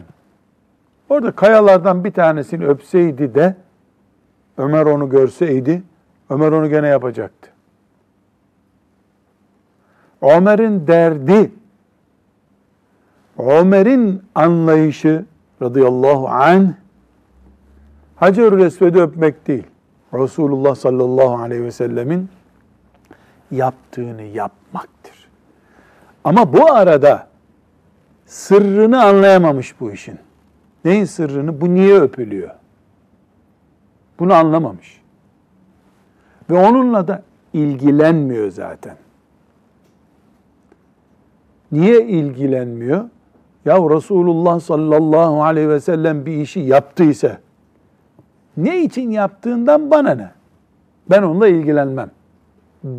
orada 1.09 1.33
kayalardan 1.33 2.05
bir 2.05 2.13
tanesini 2.13 2.67
öpseydi 2.67 3.35
de 3.35 3.57
Ömer 4.59 4.87
onu 4.87 5.09
görseydi 5.09 5.83
Ömer 6.31 6.53
onu 6.53 6.69
gene 6.69 6.89
yapacaktı. 6.89 7.51
Ömer'in 10.23 10.87
derdi 10.87 11.51
Ömer'in 13.39 14.23
anlayışı 14.35 15.25
radıyallahu 15.63 16.29
anh 16.29 16.69
Hacer-ül 18.17 18.61
Esved'i 18.61 19.01
öpmek 19.01 19.47
değil. 19.47 19.67
Resulullah 20.15 20.75
sallallahu 20.75 21.37
aleyhi 21.43 21.65
ve 21.65 21.71
sellemin 21.71 22.29
yaptığını 23.53 24.23
yapmaktır. 24.23 25.29
Ama 26.25 26.53
bu 26.53 26.73
arada 26.73 27.27
sırrını 28.27 29.05
anlayamamış 29.05 29.81
bu 29.81 29.93
işin. 29.93 30.19
Neyin 30.85 31.05
sırrını? 31.05 31.61
Bu 31.61 31.75
niye 31.75 32.01
öpülüyor? 32.01 32.51
Bunu 34.19 34.35
anlamamış. 34.35 35.03
Ve 36.51 36.55
onunla 36.69 37.09
da 37.09 37.23
ilgilenmiyor 37.53 38.51
zaten. 38.51 38.97
Niye 41.73 42.07
ilgilenmiyor? 42.07 43.05
Ya 43.65 43.77
Resulullah 43.77 44.61
sallallahu 44.61 45.43
aleyhi 45.43 45.69
ve 45.69 45.81
sellem 45.81 46.27
bir 46.27 46.37
işi 46.37 46.61
yaptıysa 46.61 47.39
ne 48.57 48.83
için 48.83 49.11
yaptığından 49.11 49.91
bana 49.91 50.15
ne? 50.15 50.31
Ben 51.11 51.23
onunla 51.23 51.49
ilgilenmem 51.49 52.11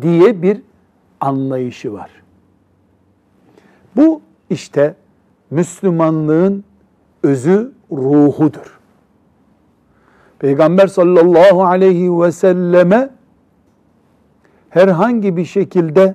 diye 0.02 0.42
bir 0.42 0.62
anlayışı 1.20 1.92
var. 1.92 2.10
Bu 3.96 4.20
işte 4.50 4.94
Müslümanlığın 5.50 6.64
özü 7.22 7.72
ruhudur. 7.92 8.80
Peygamber 10.38 10.86
sallallahu 10.86 11.64
aleyhi 11.64 12.20
ve 12.20 12.32
selleme 12.32 13.10
herhangi 14.70 15.36
bir 15.36 15.44
şekilde 15.44 16.14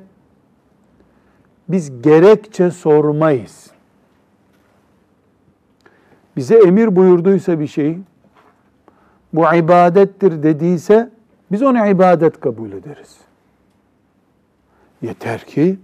biz 1.69 2.01
gerekçe 2.01 2.71
sormayız. 2.71 3.71
Bize 6.35 6.55
emir 6.55 6.95
buyurduysa 6.95 7.59
bir 7.59 7.67
şey, 7.67 7.97
bu 9.33 9.55
ibadettir 9.55 10.43
dediyse 10.43 11.09
biz 11.51 11.63
onu 11.63 11.87
ibadet 11.87 12.39
kabul 12.39 12.71
ederiz. 12.71 13.28
Yeter 15.01 15.39
ki 15.39 15.79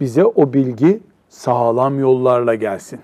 bize 0.00 0.24
o 0.24 0.52
bilgi 0.52 1.00
sağlam 1.28 1.98
yollarla 1.98 2.54
gelsin. 2.54 3.00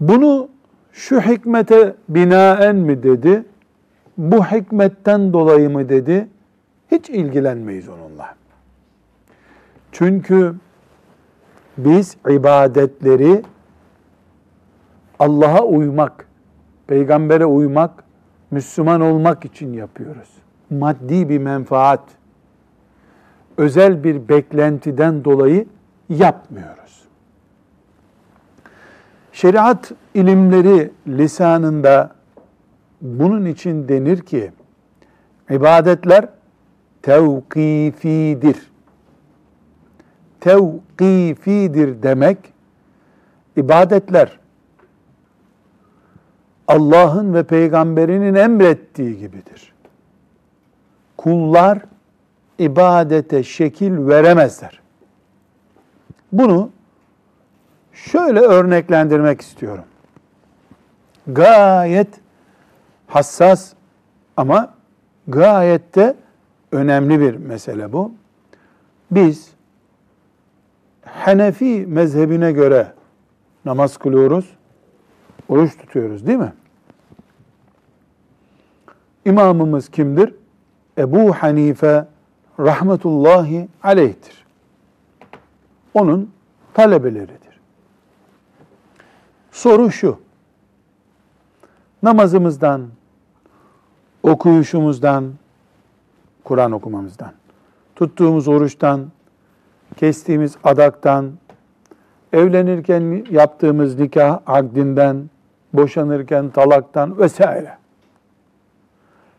Bunu 0.00 0.48
şu 0.92 1.20
hikmete 1.20 1.94
binaen 2.08 2.76
mi 2.76 3.02
dedi, 3.02 3.44
bu 4.18 4.44
hikmetten 4.44 5.32
dolayı 5.32 5.70
mı 5.70 5.88
dedi, 5.88 6.28
hiç 6.90 7.10
ilgilenmeyiz 7.10 7.88
onunla. 7.88 8.34
Çünkü 9.92 10.54
biz 11.78 12.16
ibadetleri 12.28 13.42
Allah'a 15.18 15.62
uymak, 15.64 16.28
peygambere 16.86 17.46
uymak, 17.46 18.04
Müslüman 18.50 19.00
olmak 19.00 19.44
için 19.44 19.72
yapıyoruz. 19.72 20.41
Maddi 20.72 21.28
bir 21.28 21.38
menfaat, 21.38 22.00
özel 23.56 24.04
bir 24.04 24.28
beklentiden 24.28 25.24
dolayı 25.24 25.66
yapmıyoruz. 26.08 27.02
Şeriat 29.32 29.92
ilimleri 30.14 30.90
lisanında 31.06 32.14
bunun 33.00 33.44
için 33.44 33.88
denir 33.88 34.20
ki 34.20 34.52
ibadetler 35.50 36.28
tevkifidir. 37.02 38.72
Tevkifidir 40.40 42.02
demek 42.02 42.38
ibadetler 43.56 44.38
Allah'ın 46.68 47.34
ve 47.34 47.42
peygamberinin 47.42 48.34
emrettiği 48.34 49.18
gibidir. 49.18 49.71
Kullar 51.22 51.78
ibadete 52.58 53.42
şekil 53.42 54.06
veremezler. 54.08 54.80
Bunu 56.32 56.70
şöyle 57.92 58.40
örneklendirmek 58.40 59.40
istiyorum. 59.40 59.84
Gayet 61.26 62.08
hassas 63.06 63.72
ama 64.36 64.74
gayet 65.28 65.94
de 65.94 66.16
önemli 66.72 67.20
bir 67.20 67.34
mesele 67.34 67.92
bu. 67.92 68.12
Biz 69.10 69.52
Hanefi 71.04 71.86
mezhebine 71.86 72.52
göre 72.52 72.92
namaz 73.64 73.96
kılıyoruz, 73.96 74.56
oruç 75.48 75.76
tutuyoruz 75.78 76.26
değil 76.26 76.38
mi? 76.38 76.52
İmamımız 79.24 79.88
kimdir? 79.88 80.34
Ebu 80.98 81.32
Hanife 81.32 82.04
rahmetullahi 82.60 83.68
aleyhtir. 83.82 84.44
Onun 85.94 86.30
talebeleridir. 86.74 87.60
Soru 89.52 89.90
şu. 89.90 90.18
Namazımızdan, 92.02 92.88
okuyuşumuzdan, 94.22 95.32
Kur'an 96.44 96.72
okumamızdan, 96.72 97.32
tuttuğumuz 97.96 98.48
oruçtan, 98.48 99.06
kestiğimiz 99.96 100.56
adaktan, 100.64 101.32
evlenirken 102.32 103.26
yaptığımız 103.30 103.98
nikah 103.98 104.40
akdinden, 104.46 105.30
boşanırken 105.72 106.50
talaktan 106.50 107.18
vesaire. 107.18 107.76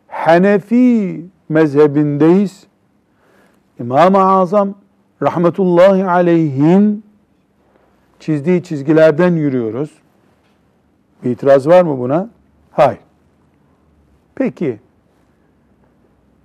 Hanefi 0.08 1.24
mezhebindeyiz. 1.48 2.66
İmam-ı 3.80 4.18
Azam 4.18 4.74
rahmetullahi 5.22 6.04
aleyhin 6.04 7.04
çizdiği 8.20 8.62
çizgilerden 8.62 9.32
yürüyoruz. 9.32 9.90
Bir 11.24 11.30
itiraz 11.30 11.66
var 11.66 11.82
mı 11.82 11.98
buna? 11.98 12.30
Hayır. 12.70 13.00
Peki 14.34 14.80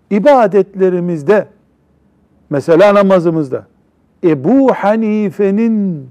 ibadetlerimizde 0.09 1.47
mesela 2.49 2.95
namazımızda 2.95 3.67
Ebu 4.23 4.73
Hanife'nin 4.73 6.09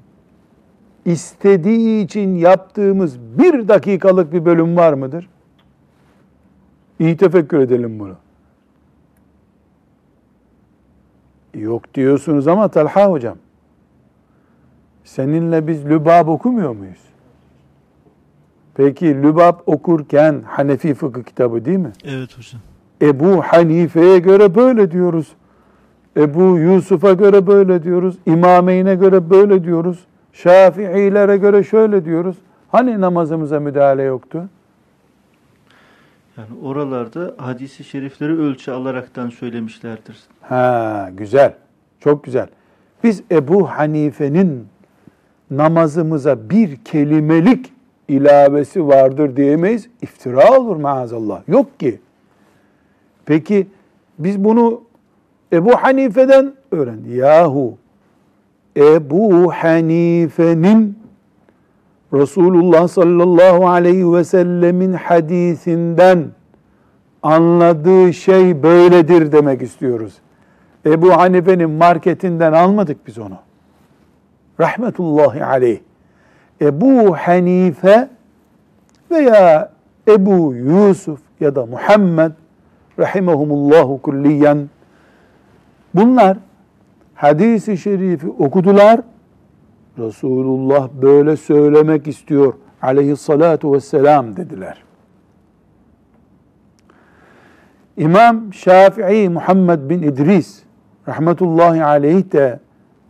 istediği 1.04 2.04
için 2.04 2.34
yaptığımız 2.34 3.18
bir 3.20 3.68
dakikalık 3.68 4.32
bir 4.32 4.44
bölüm 4.44 4.76
var 4.76 4.92
mıdır? 4.92 5.28
İyi 6.98 7.16
tefekkür 7.16 7.58
edelim 7.58 7.98
bunu. 7.98 8.16
Yok 11.54 11.94
diyorsunuz 11.94 12.48
ama 12.48 12.68
Talha 12.68 13.10
hocam, 13.10 13.36
seninle 15.04 15.66
biz 15.66 15.86
Lübab 15.86 16.28
okumuyor 16.28 16.76
muyuz? 16.76 16.98
Peki 18.74 19.22
Lübab 19.22 19.54
okurken 19.66 20.42
Hanefi 20.46 20.94
fıkıh 20.94 21.22
kitabı 21.22 21.64
değil 21.64 21.78
mi? 21.78 21.92
Evet 22.04 22.38
hocam. 22.38 22.60
Ebu 23.02 23.42
Hanife'ye 23.42 24.18
göre 24.18 24.54
böyle 24.54 24.90
diyoruz. 24.90 25.32
Ebu 26.16 26.58
Yusuf'a 26.58 27.12
göre 27.12 27.46
böyle 27.46 27.82
diyoruz. 27.82 28.18
İmameyne 28.26 28.94
göre 28.94 29.30
böyle 29.30 29.64
diyoruz. 29.64 30.04
Şafiilere 30.32 31.36
göre 31.36 31.64
şöyle 31.64 32.04
diyoruz. 32.04 32.36
Hani 32.68 33.00
namazımıza 33.00 33.60
müdahale 33.60 34.02
yoktu? 34.02 34.48
Yani 36.38 36.48
oralarda 36.64 37.34
hadisi 37.36 37.84
şerifleri 37.84 38.32
ölçü 38.32 38.70
alaraktan 38.70 39.28
söylemişlerdir. 39.30 40.16
Ha 40.40 41.10
güzel. 41.16 41.54
Çok 42.00 42.24
güzel. 42.24 42.46
Biz 43.04 43.22
Ebu 43.30 43.70
Hanife'nin 43.70 44.66
namazımıza 45.50 46.50
bir 46.50 46.76
kelimelik 46.76 47.72
ilavesi 48.08 48.86
vardır 48.86 49.36
diyemeyiz. 49.36 49.88
İftira 50.02 50.58
olur 50.58 50.76
maazallah. 50.76 51.48
Yok 51.48 51.80
ki. 51.80 52.00
Peki 53.26 53.66
biz 54.18 54.44
bunu 54.44 54.80
Ebu 55.52 55.76
Hanife'den 55.76 56.52
öğren. 56.70 57.00
Yahu 57.08 57.78
Ebu 58.76 59.52
Hanife'nin 59.52 60.98
Resulullah 62.12 62.88
sallallahu 62.88 63.68
aleyhi 63.68 64.12
ve 64.12 64.24
sellemin 64.24 64.92
hadisinden 64.92 66.24
anladığı 67.22 68.12
şey 68.12 68.62
böyledir 68.62 69.32
demek 69.32 69.62
istiyoruz. 69.62 70.14
Ebu 70.86 71.12
Hanife'nin 71.12 71.70
marketinden 71.70 72.52
almadık 72.52 73.06
biz 73.06 73.18
onu. 73.18 73.38
Rahmetullahi 74.60 75.44
aleyh. 75.44 75.78
Ebu 76.60 77.16
Hanife 77.16 78.08
veya 79.10 79.72
Ebu 80.08 80.54
Yusuf 80.54 81.20
ya 81.40 81.54
da 81.54 81.66
Muhammed 81.66 82.32
rahimehumullahu 82.98 84.02
kulliyen 84.02 84.70
bunlar 85.94 86.36
hadisi 87.14 87.78
şerifi 87.78 88.28
okudular. 88.28 89.00
Resulullah 89.98 90.88
böyle 91.02 91.36
söylemek 91.36 92.06
istiyor 92.06 92.54
aleyhissalatu 92.82 93.72
vesselam 93.72 94.36
dediler. 94.36 94.82
İmam 97.96 98.54
Şafii 98.54 99.28
Muhammed 99.28 99.90
bin 99.90 100.02
İdris 100.02 100.62
rahmetullahi 101.08 101.84
aleyh 101.84 102.32
de 102.32 102.60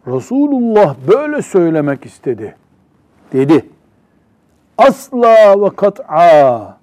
Resulullah 0.07 0.97
böyle 1.09 1.43
söylemek 1.43 2.07
istedi 2.07 2.57
dedi. 3.33 3.67
Asla 4.79 5.63
ve 5.65 5.77
kat'a 5.77 6.79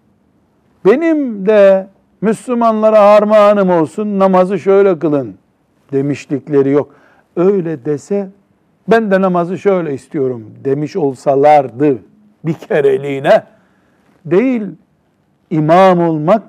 benim 0.86 1.46
de 1.46 1.88
Müslümanlara 2.22 3.00
armağanım 3.00 3.70
olsun 3.70 4.20
namazı 4.20 4.60
şöyle 4.60 5.00
kılın 5.00 5.36
demişlikleri 5.92 6.70
yok. 6.70 6.96
Öyle 7.36 7.86
dese 7.86 8.30
ben 8.88 9.12
de 9.12 9.22
namazı 9.22 9.58
şöyle 9.58 9.94
istiyorum 9.94 10.52
demiş 10.64 10.96
olsalardı 10.96 11.98
bir 12.46 12.54
kereliğine 12.54 13.44
değil 14.26 14.64
imam 15.50 16.00
olmak 16.00 16.44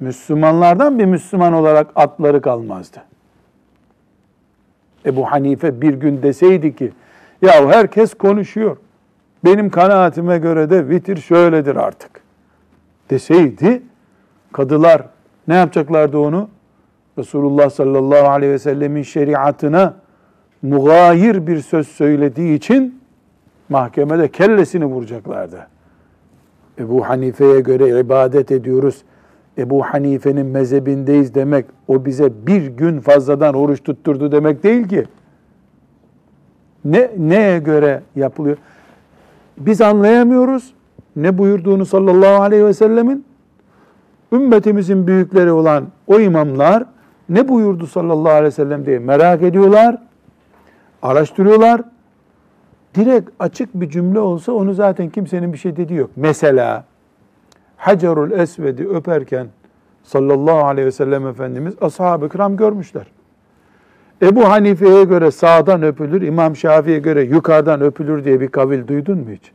Müslümanlardan 0.00 0.98
bir 0.98 1.04
Müslüman 1.04 1.52
olarak 1.52 1.86
atları 1.94 2.40
kalmazdı. 2.40 2.98
Ebu 5.06 5.30
Hanife 5.30 5.80
bir 5.80 5.94
gün 5.94 6.22
deseydi 6.22 6.76
ki 6.76 6.92
ya 7.42 7.68
herkes 7.68 8.14
konuşuyor. 8.14 8.76
Benim 9.44 9.70
kanaatime 9.70 10.38
göre 10.38 10.70
de 10.70 10.88
vitir 10.88 11.16
şöyledir 11.16 11.76
artık. 11.76 12.20
Deseydi 13.10 13.82
kadılar 14.52 15.02
ne 15.48 15.54
yapacaklardı 15.54 16.18
onu? 16.18 16.48
Resulullah 17.18 17.70
sallallahu 17.70 18.28
aleyhi 18.28 18.52
ve 18.52 18.58
sellemin 18.58 19.02
şeriatına 19.02 19.94
mugayir 20.62 21.46
bir 21.46 21.60
söz 21.60 21.88
söylediği 21.88 22.56
için 22.56 23.00
mahkemede 23.68 24.28
kellesini 24.28 24.84
vuracaklardı. 24.84 25.66
Ebu 26.78 27.08
Hanife'ye 27.08 27.60
göre 27.60 28.00
ibadet 28.00 28.52
ediyoruz. 28.52 29.02
Ebu 29.58 29.82
Hanife'nin 29.82 30.46
mezhebindeyiz 30.46 31.34
demek 31.34 31.66
o 31.88 32.04
bize 32.04 32.46
bir 32.46 32.66
gün 32.66 33.00
fazladan 33.00 33.54
oruç 33.54 33.82
tutturdu 33.82 34.32
demek 34.32 34.62
değil 34.62 34.88
ki. 34.88 35.04
Ne 36.84 37.10
neye 37.18 37.58
göre 37.58 38.02
yapılıyor? 38.16 38.56
Biz 39.58 39.80
anlayamıyoruz 39.80 40.74
ne 41.16 41.38
buyurduğunu 41.38 41.86
sallallahu 41.86 42.42
aleyhi 42.42 42.64
ve 42.66 42.74
sellemin. 42.74 43.24
Ümmetimizin 44.32 45.06
büyükleri 45.06 45.52
olan 45.52 45.84
o 46.06 46.20
imamlar 46.20 46.84
ne 47.28 47.48
buyurdu 47.48 47.86
sallallahu 47.86 48.32
aleyhi 48.32 48.44
ve 48.44 48.50
sellem 48.50 48.86
diye 48.86 48.98
merak 48.98 49.42
ediyorlar, 49.42 49.98
araştırıyorlar. 51.02 51.82
direkt 52.94 53.30
açık 53.38 53.74
bir 53.74 53.90
cümle 53.90 54.20
olsa 54.20 54.52
onu 54.52 54.74
zaten 54.74 55.08
kimsenin 55.08 55.52
bir 55.52 55.58
şey 55.58 55.76
dediği 55.76 55.94
yok. 55.94 56.10
Mesela 56.16 56.84
Hacerul 57.76 58.30
Esved'i 58.30 58.88
öperken 58.88 59.46
sallallahu 60.02 60.66
aleyhi 60.66 60.86
ve 60.86 60.92
sellem 60.92 61.26
Efendimiz 61.26 61.74
ashab-ı 61.80 62.28
kiram 62.28 62.56
görmüşler. 62.56 63.06
Ebu 64.22 64.48
Hanife'ye 64.48 65.04
göre 65.04 65.30
sağdan 65.30 65.82
öpülür, 65.82 66.22
İmam 66.22 66.56
Şafii'ye 66.56 66.98
göre 66.98 67.22
yukarıdan 67.22 67.80
öpülür 67.80 68.24
diye 68.24 68.40
bir 68.40 68.48
kavil 68.48 68.86
duydun 68.86 69.18
mu 69.18 69.30
hiç? 69.30 69.52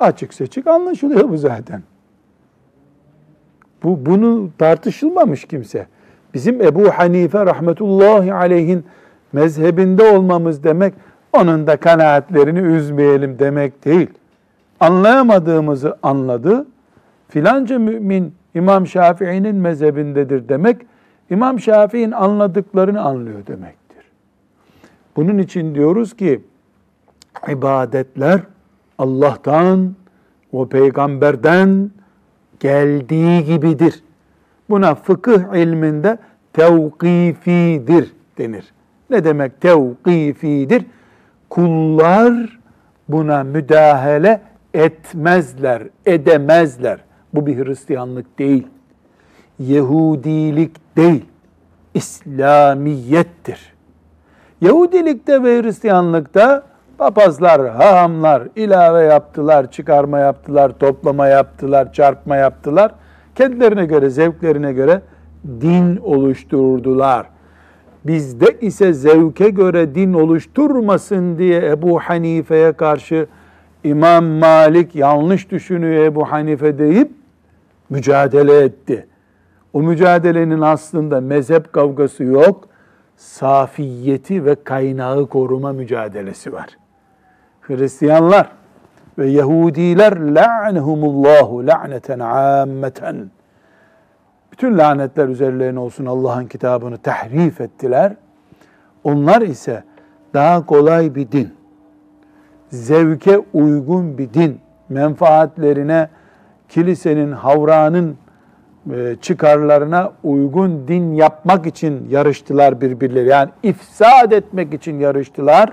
Açık 0.00 0.34
seçik 0.34 0.66
anlaşılıyor 0.66 1.28
bu 1.28 1.36
zaten. 1.36 1.82
Bu 3.82 4.06
bunu 4.06 4.50
tartışılmamış 4.58 5.44
kimse. 5.44 5.86
Bizim 6.34 6.62
Ebu 6.62 6.90
Hanife 6.90 7.46
rahmetullahi 7.46 8.34
aleyhin 8.34 8.84
mezhebinde 9.36 10.02
olmamız 10.02 10.64
demek 10.64 10.94
onun 11.32 11.66
da 11.66 11.76
kanaatlerini 11.76 12.58
üzmeyelim 12.58 13.38
demek 13.38 13.84
değil. 13.84 14.10
Anlayamadığımızı 14.80 15.96
anladı. 16.02 16.66
Filanca 17.28 17.78
mümin 17.78 18.34
İmam 18.54 18.86
Şafii'nin 18.86 19.56
mezhebindedir 19.56 20.48
demek, 20.48 20.76
İmam 21.30 21.60
Şafii'nin 21.60 22.12
anladıklarını 22.12 23.00
anlıyor 23.00 23.46
demektir. 23.46 24.04
Bunun 25.16 25.38
için 25.38 25.74
diyoruz 25.74 26.16
ki 26.16 26.40
ibadetler 27.48 28.40
Allah'tan 28.98 29.94
o 30.52 30.68
peygamberden 30.68 31.90
geldiği 32.60 33.44
gibidir. 33.44 34.02
Buna 34.70 34.94
fıkıh 34.94 35.54
ilminde 35.54 36.18
tevkifidir 36.52 38.12
denir. 38.38 38.72
Ne 39.10 39.24
demek 39.24 39.60
tevkifidir? 39.60 40.84
Kullar 41.50 42.58
buna 43.08 43.44
müdahale 43.44 44.40
etmezler, 44.74 45.82
edemezler. 46.06 46.98
Bu 47.34 47.46
bir 47.46 47.66
Hristiyanlık 47.66 48.38
değil. 48.38 48.66
Yahudilik 49.58 50.96
değil. 50.96 51.24
İslamiyettir. 51.94 53.74
Yahudilikte 54.60 55.42
ve 55.42 55.62
Hristiyanlıkta 55.62 56.62
papazlar, 56.98 57.68
hahamlar 57.68 58.42
ilave 58.56 59.02
yaptılar, 59.02 59.70
çıkarma 59.70 60.18
yaptılar, 60.18 60.78
toplama 60.78 61.28
yaptılar, 61.28 61.92
çarpma 61.92 62.36
yaptılar. 62.36 62.92
Kendilerine 63.34 63.86
göre, 63.86 64.10
zevklerine 64.10 64.72
göre 64.72 65.02
din 65.60 65.96
oluşturdular. 65.96 67.26
Bizde 68.06 68.60
ise 68.60 68.92
zevke 68.92 69.50
göre 69.50 69.94
din 69.94 70.12
oluşturmasın 70.12 71.38
diye 71.38 71.66
Ebu 71.66 71.98
Hanife'ye 71.98 72.72
karşı 72.72 73.26
İmam 73.84 74.24
Malik 74.24 74.94
yanlış 74.94 75.50
düşünüyor 75.50 76.04
Ebu 76.04 76.32
Hanife 76.32 76.78
deyip 76.78 77.10
mücadele 77.90 78.60
etti. 78.60 79.06
O 79.72 79.82
mücadelenin 79.82 80.60
aslında 80.60 81.20
mezhep 81.20 81.72
kavgası 81.72 82.24
yok, 82.24 82.68
safiyeti 83.16 84.44
ve 84.44 84.54
kaynağı 84.64 85.26
koruma 85.26 85.72
mücadelesi 85.72 86.52
var. 86.52 86.68
Hristiyanlar 87.60 88.50
ve 89.18 89.26
Yahudiler 89.26 90.16
la'nehumullahu 90.16 91.66
la'neten 91.66 92.18
ammeten. 92.18 93.30
Bütün 94.56 94.78
lanetler 94.78 95.28
üzerlerine 95.28 95.78
olsun 95.78 96.06
Allah'ın 96.06 96.46
kitabını 96.46 96.98
tahrif 96.98 97.60
ettiler. 97.60 98.12
Onlar 99.04 99.42
ise 99.42 99.84
daha 100.34 100.66
kolay 100.66 101.14
bir 101.14 101.32
din, 101.32 101.54
zevke 102.70 103.40
uygun 103.52 104.18
bir 104.18 104.34
din, 104.34 104.60
menfaatlerine, 104.88 106.08
kilisenin, 106.68 107.32
havranın 107.32 108.16
e, 108.92 109.16
çıkarlarına 109.20 110.12
uygun 110.22 110.88
din 110.88 111.14
yapmak 111.14 111.66
için 111.66 112.08
yarıştılar 112.08 112.80
birbirleri. 112.80 113.28
Yani 113.28 113.50
ifsad 113.62 114.32
etmek 114.32 114.74
için 114.74 115.00
yarıştılar. 115.00 115.72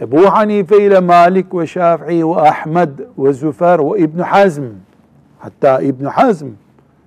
Ebu 0.00 0.26
Hanife 0.26 0.84
ile 0.84 1.00
Malik 1.00 1.54
ve 1.54 1.66
Şafii 1.66 2.28
ve 2.28 2.40
Ahmed 2.40 2.88
ve 3.18 3.32
Züfer 3.32 3.78
ve 3.78 3.98
İbn 3.98 4.18
Hazm 4.18 4.64
hatta 5.38 5.80
İbn 5.80 6.04
Hazm 6.04 6.46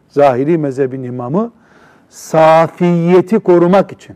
zahiri 0.10 0.58
mezhebin 0.58 1.04
imamı 1.04 1.52
safiyeti 2.10 3.40
korumak 3.40 3.92
için 3.92 4.16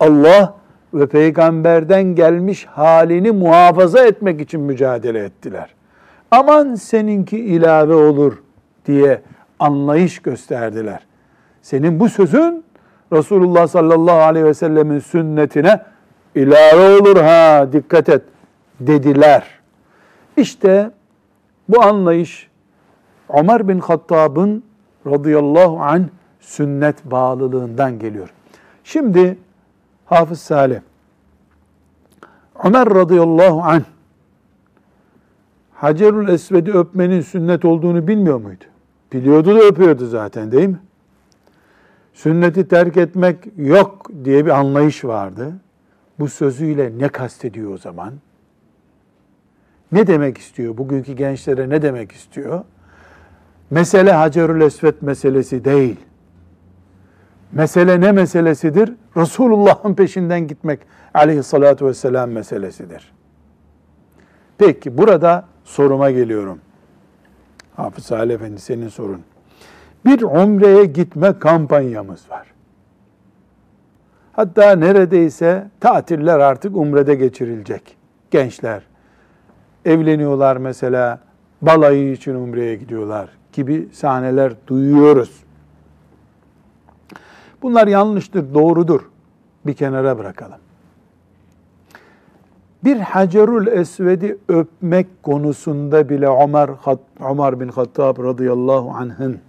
Allah 0.00 0.54
ve 0.94 1.06
peygamberden 1.06 2.02
gelmiş 2.02 2.66
halini 2.66 3.30
muhafaza 3.30 4.06
etmek 4.06 4.40
için 4.40 4.60
mücadele 4.60 5.24
ettiler. 5.24 5.74
Aman 6.30 6.74
seninki 6.74 7.38
ilave 7.38 7.94
olur 7.94 8.42
diye 8.86 9.20
anlayış 9.58 10.18
gösterdiler. 10.18 11.00
Senin 11.62 12.00
bu 12.00 12.08
sözün 12.08 12.64
Resulullah 13.12 13.66
sallallahu 13.66 14.18
aleyhi 14.18 14.46
ve 14.46 14.54
sellemin 14.54 14.98
sünnetine 14.98 15.80
ilave 16.34 17.00
olur 17.00 17.16
ha 17.16 17.68
dikkat 17.72 18.08
et 18.08 18.22
dediler. 18.80 19.44
İşte 20.36 20.90
bu 21.68 21.82
anlayış 21.82 22.50
Ömer 23.28 23.68
bin 23.68 23.78
Hattab'ın 23.78 24.64
radıyallahu 25.06 25.80
anh 25.80 26.04
sünnet 26.40 27.04
bağlılığından 27.04 27.98
geliyor. 27.98 28.28
Şimdi 28.84 29.38
Hafız 30.06 30.40
Salih 30.40 30.80
Ömer 32.64 32.90
radıyallahu 32.90 33.62
anh 33.62 33.82
Hacerül 35.74 36.28
Esved'i 36.28 36.72
öpmenin 36.72 37.20
sünnet 37.20 37.64
olduğunu 37.64 38.08
bilmiyor 38.08 38.40
muydu? 38.40 38.64
Biliyordu 39.12 39.54
da 39.54 39.60
öpüyordu 39.60 40.06
zaten 40.06 40.52
değil 40.52 40.68
mi? 40.68 40.78
Sünneti 42.12 42.68
terk 42.68 42.96
etmek 42.96 43.36
yok 43.56 44.10
diye 44.24 44.46
bir 44.46 44.50
anlayış 44.50 45.04
vardı. 45.04 45.52
Bu 46.18 46.28
sözüyle 46.28 46.98
ne 46.98 47.08
kastediyor 47.08 47.74
o 47.74 47.78
zaman? 47.78 48.12
Ne 49.92 50.06
demek 50.06 50.38
istiyor? 50.38 50.76
Bugünkü 50.76 51.12
gençlere 51.12 51.68
ne 51.68 51.82
demek 51.82 52.12
istiyor? 52.12 52.64
Mesele 53.74 54.12
Hacerül 54.12 54.60
Esved 54.60 54.94
meselesi 55.00 55.64
değil. 55.64 55.96
Mesele 57.52 58.00
ne 58.00 58.12
meselesidir? 58.12 58.92
Resulullah'ın 59.16 59.94
peşinden 59.94 60.46
gitmek 60.46 60.80
aleyhissalatu 61.14 61.86
vesselam 61.86 62.30
meselesidir. 62.30 63.12
Peki 64.58 64.98
burada 64.98 65.44
soruma 65.64 66.10
geliyorum. 66.10 66.60
Hafız 67.76 68.04
Salih 68.04 68.34
Efendi 68.34 68.60
senin 68.60 68.88
sorun. 68.88 69.20
Bir 70.06 70.22
umreye 70.22 70.84
gitme 70.84 71.38
kampanyamız 71.38 72.30
var. 72.30 72.46
Hatta 74.32 74.76
neredeyse 74.76 75.70
tatiller 75.80 76.38
artık 76.38 76.76
umrede 76.76 77.14
geçirilecek. 77.14 77.96
Gençler 78.30 78.82
evleniyorlar 79.84 80.56
mesela, 80.56 81.20
balayı 81.62 82.12
için 82.12 82.34
umreye 82.34 82.76
gidiyorlar 82.76 83.28
gibi 83.54 83.88
sahneler 83.92 84.52
duyuyoruz. 84.66 85.44
Bunlar 87.62 87.86
yanlıştır, 87.86 88.54
doğrudur. 88.54 89.00
Bir 89.66 89.74
kenara 89.74 90.18
bırakalım. 90.18 90.58
Bir 92.84 93.00
Hacerul 93.00 93.66
Esved'i 93.66 94.38
öpmek 94.48 95.22
konusunda 95.22 96.08
bile 96.08 96.26
Ömer, 96.26 96.70
Ömer 97.20 97.60
bin 97.60 97.68
Hattab 97.68 98.24
radıyallahu 98.24 98.90
anh'ın 98.90 99.40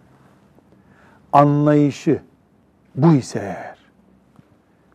anlayışı 1.33 2.21
bu 2.95 3.13
ise 3.13 3.39
eğer, 3.39 3.77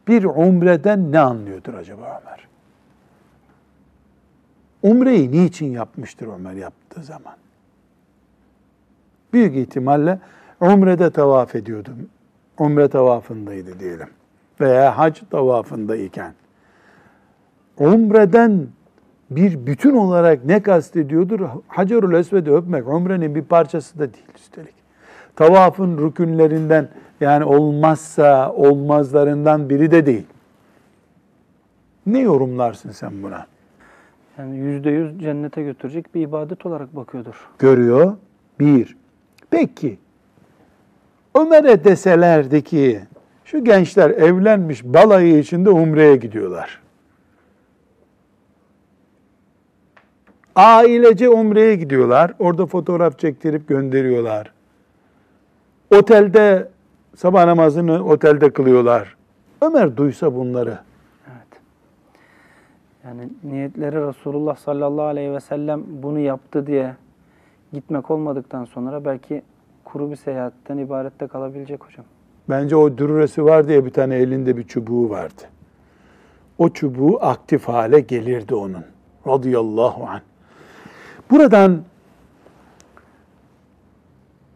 bir 0.09 0.25
umreden 0.25 1.13
ne 1.13 1.21
anlıyordur 1.21 1.75
acaba 1.75 2.21
Ömer? 2.23 2.49
Umreyi 4.83 5.31
niçin 5.31 5.67
yapmıştır 5.67 6.27
Ömer 6.27 6.55
yaptığı 6.55 7.03
zaman? 7.03 7.35
Büyük 9.33 9.57
ihtimalle 9.57 10.19
umrede 10.61 11.11
tavaf 11.11 11.55
ediyordu. 11.55 11.91
Umre 12.59 12.89
tavafındaydı 12.89 13.81
diyelim. 13.81 14.09
Veya 14.61 14.99
hac 14.99 15.21
tavafındayken. 15.31 16.35
Umreden 17.79 18.67
bir 19.31 19.67
bütün 19.67 19.97
olarak 19.97 20.45
ne 20.45 20.63
kastediyordur? 20.63 21.41
Hacerül 21.69 22.15
Esved'i 22.15 22.53
öpmek 22.53 22.89
umrenin 22.89 23.35
bir 23.35 23.43
parçası 23.43 23.99
da 23.99 24.13
değil 24.13 24.27
üstelik. 24.37 24.75
Tavafın 25.37 25.99
rükünlerinden 25.99 26.89
yani 27.21 27.45
olmazsa 27.45 28.53
olmazlarından 28.53 29.71
biri 29.71 29.91
de 29.91 30.07
değil. 30.07 30.27
Ne 32.07 32.19
yorumlarsın 32.19 32.91
sen 32.91 33.23
buna? 33.23 33.47
Yani 34.39 34.59
yüzde 34.59 34.91
yüz 34.91 35.21
cennete 35.21 35.63
götürecek 35.63 36.15
bir 36.15 36.21
ibadet 36.21 36.67
olarak 36.67 36.97
bakıyordur. 36.97 37.49
Görüyor. 37.59 38.17
Bir. 38.61 39.00
Peki 39.51 39.99
Ömer'e 41.35 41.85
deselerdi 41.85 42.65
ki 42.65 43.01
şu 43.45 43.65
gençler 43.65 44.11
evlenmiş 44.11 44.85
balayı 44.85 45.39
içinde 45.39 45.71
umreye 45.71 46.17
gidiyorlar. 46.17 46.81
Ailece 50.57 51.29
umreye 51.29 51.75
gidiyorlar. 51.77 52.35
Orada 52.39 52.67
fotoğraf 52.67 53.19
çektirip 53.19 53.69
gönderiyorlar. 53.69 54.53
Otelde 55.95 56.69
sabah 57.17 57.45
namazını 57.45 58.05
otelde 58.05 58.51
kılıyorlar. 58.51 59.17
Ömer 59.63 59.97
duysa 59.97 60.35
bunları. 60.35 60.79
Evet. 61.27 61.63
Yani 63.05 63.29
niyetleri 63.45 64.07
Resulullah 64.07 64.57
sallallahu 64.57 65.05
aleyhi 65.05 65.33
ve 65.33 65.41
sellem 65.41 65.83
bunu 66.03 66.19
yaptı 66.19 66.67
diye 66.67 66.95
gitmek 67.73 68.11
olmadıktan 68.11 68.65
sonra 68.65 69.05
belki 69.05 69.43
kuru 69.85 70.11
bir 70.11 70.17
seyahatten 70.17 70.79
ibarette 70.79 71.27
kalabilecek 71.27 71.85
hocam. 71.85 72.05
Bence 72.49 72.77
o 72.77 72.99
dürresi 72.99 73.45
var 73.45 73.69
diye 73.69 73.85
bir 73.85 73.91
tane 73.91 74.17
elinde 74.17 74.57
bir 74.57 74.63
çubuğu 74.63 75.11
vardı. 75.11 75.43
O 76.59 76.69
çubuğu 76.69 77.19
aktif 77.25 77.69
hale 77.69 78.01
gelirdi 78.01 78.55
onun. 78.55 78.85
Radıyallahu 79.27 80.07
anh. 80.09 80.21
Buradan 81.31 81.83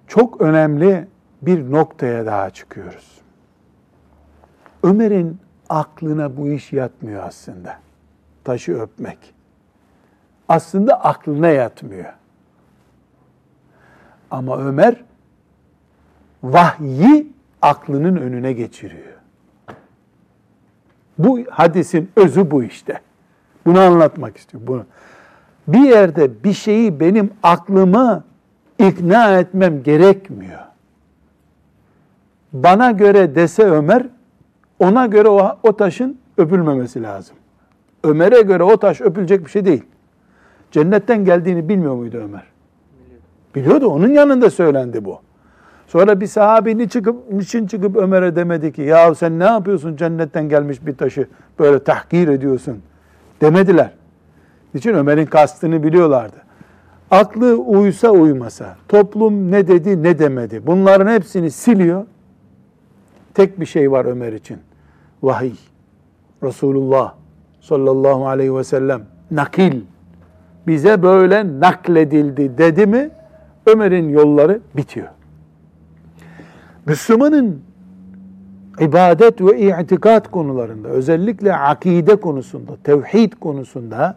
çok 0.06 0.40
önemli 0.40 1.08
bir 1.42 1.70
noktaya 1.72 2.26
daha 2.26 2.50
çıkıyoruz. 2.50 3.20
Ömer'in 4.82 5.38
aklına 5.68 6.36
bu 6.36 6.48
iş 6.48 6.72
yatmıyor 6.72 7.22
aslında. 7.22 7.78
Taşı 8.44 8.80
öpmek. 8.80 9.34
Aslında 10.48 11.04
aklına 11.04 11.48
yatmıyor. 11.48 12.12
Ama 14.34 14.58
Ömer 14.58 14.96
vahyi 16.42 17.32
aklının 17.62 18.16
önüne 18.16 18.52
geçiriyor. 18.52 19.14
Bu 21.18 21.40
hadisin 21.50 22.10
özü 22.16 22.50
bu 22.50 22.64
işte. 22.64 23.00
Bunu 23.66 23.80
anlatmak 23.80 24.36
istiyor. 24.36 24.66
Bunu. 24.66 24.84
Bir 25.68 25.80
yerde 25.80 26.44
bir 26.44 26.52
şeyi 26.52 27.00
benim 27.00 27.30
aklıma 27.42 28.24
ikna 28.78 29.38
etmem 29.38 29.82
gerekmiyor. 29.82 30.60
Bana 32.52 32.90
göre 32.90 33.34
dese 33.34 33.64
Ömer, 33.64 34.06
ona 34.78 35.06
göre 35.06 35.28
o, 35.28 35.58
o 35.62 35.76
taşın 35.76 36.18
öpülmemesi 36.36 37.02
lazım. 37.02 37.36
Ömer'e 38.04 38.40
göre 38.40 38.62
o 38.62 38.76
taş 38.76 39.00
öpülecek 39.00 39.44
bir 39.44 39.50
şey 39.50 39.64
değil. 39.64 39.84
Cennetten 40.70 41.24
geldiğini 41.24 41.68
bilmiyor 41.68 41.94
muydu 41.94 42.16
Ömer? 42.16 42.53
Biliyordu. 43.54 43.86
Onun 43.86 44.08
yanında 44.08 44.50
söylendi 44.50 45.04
bu. 45.04 45.18
Sonra 45.86 46.20
bir 46.20 46.26
sahabi 46.26 46.88
çıkıp, 46.88 47.32
niçin 47.32 47.66
çıkıp 47.66 47.96
Ömer'e 47.96 48.36
demedi 48.36 48.72
ki 48.72 48.82
ya 48.82 49.14
sen 49.14 49.38
ne 49.38 49.44
yapıyorsun 49.44 49.96
cennetten 49.96 50.48
gelmiş 50.48 50.86
bir 50.86 50.96
taşı 50.96 51.28
böyle 51.58 51.78
tahkir 51.78 52.28
ediyorsun 52.28 52.82
demediler. 53.40 53.90
Niçin 54.74 54.94
Ömer'in 54.94 55.26
kastını 55.26 55.82
biliyorlardı. 55.82 56.36
Aklı 57.10 57.54
uysa 57.54 58.10
uymasa, 58.10 58.76
toplum 58.88 59.50
ne 59.50 59.68
dedi 59.68 60.02
ne 60.02 60.18
demedi. 60.18 60.66
Bunların 60.66 61.12
hepsini 61.12 61.50
siliyor. 61.50 62.04
Tek 63.34 63.60
bir 63.60 63.66
şey 63.66 63.90
var 63.90 64.04
Ömer 64.04 64.32
için. 64.32 64.58
Vahiy. 65.22 65.54
Resulullah 66.42 67.14
sallallahu 67.60 68.26
aleyhi 68.26 68.56
ve 68.56 68.64
sellem 68.64 69.02
nakil. 69.30 69.80
Bize 70.66 71.02
böyle 71.02 71.60
nakledildi 71.60 72.58
dedi 72.58 72.86
mi 72.86 73.10
Ömer'in 73.66 74.08
yolları 74.08 74.60
bitiyor. 74.76 75.08
Müslümanın 76.86 77.62
ibadet 78.80 79.40
ve 79.40 79.82
itikat 79.82 80.30
konularında, 80.30 80.88
özellikle 80.88 81.56
akide 81.56 82.16
konusunda, 82.16 82.72
tevhid 82.84 83.32
konusunda 83.32 84.16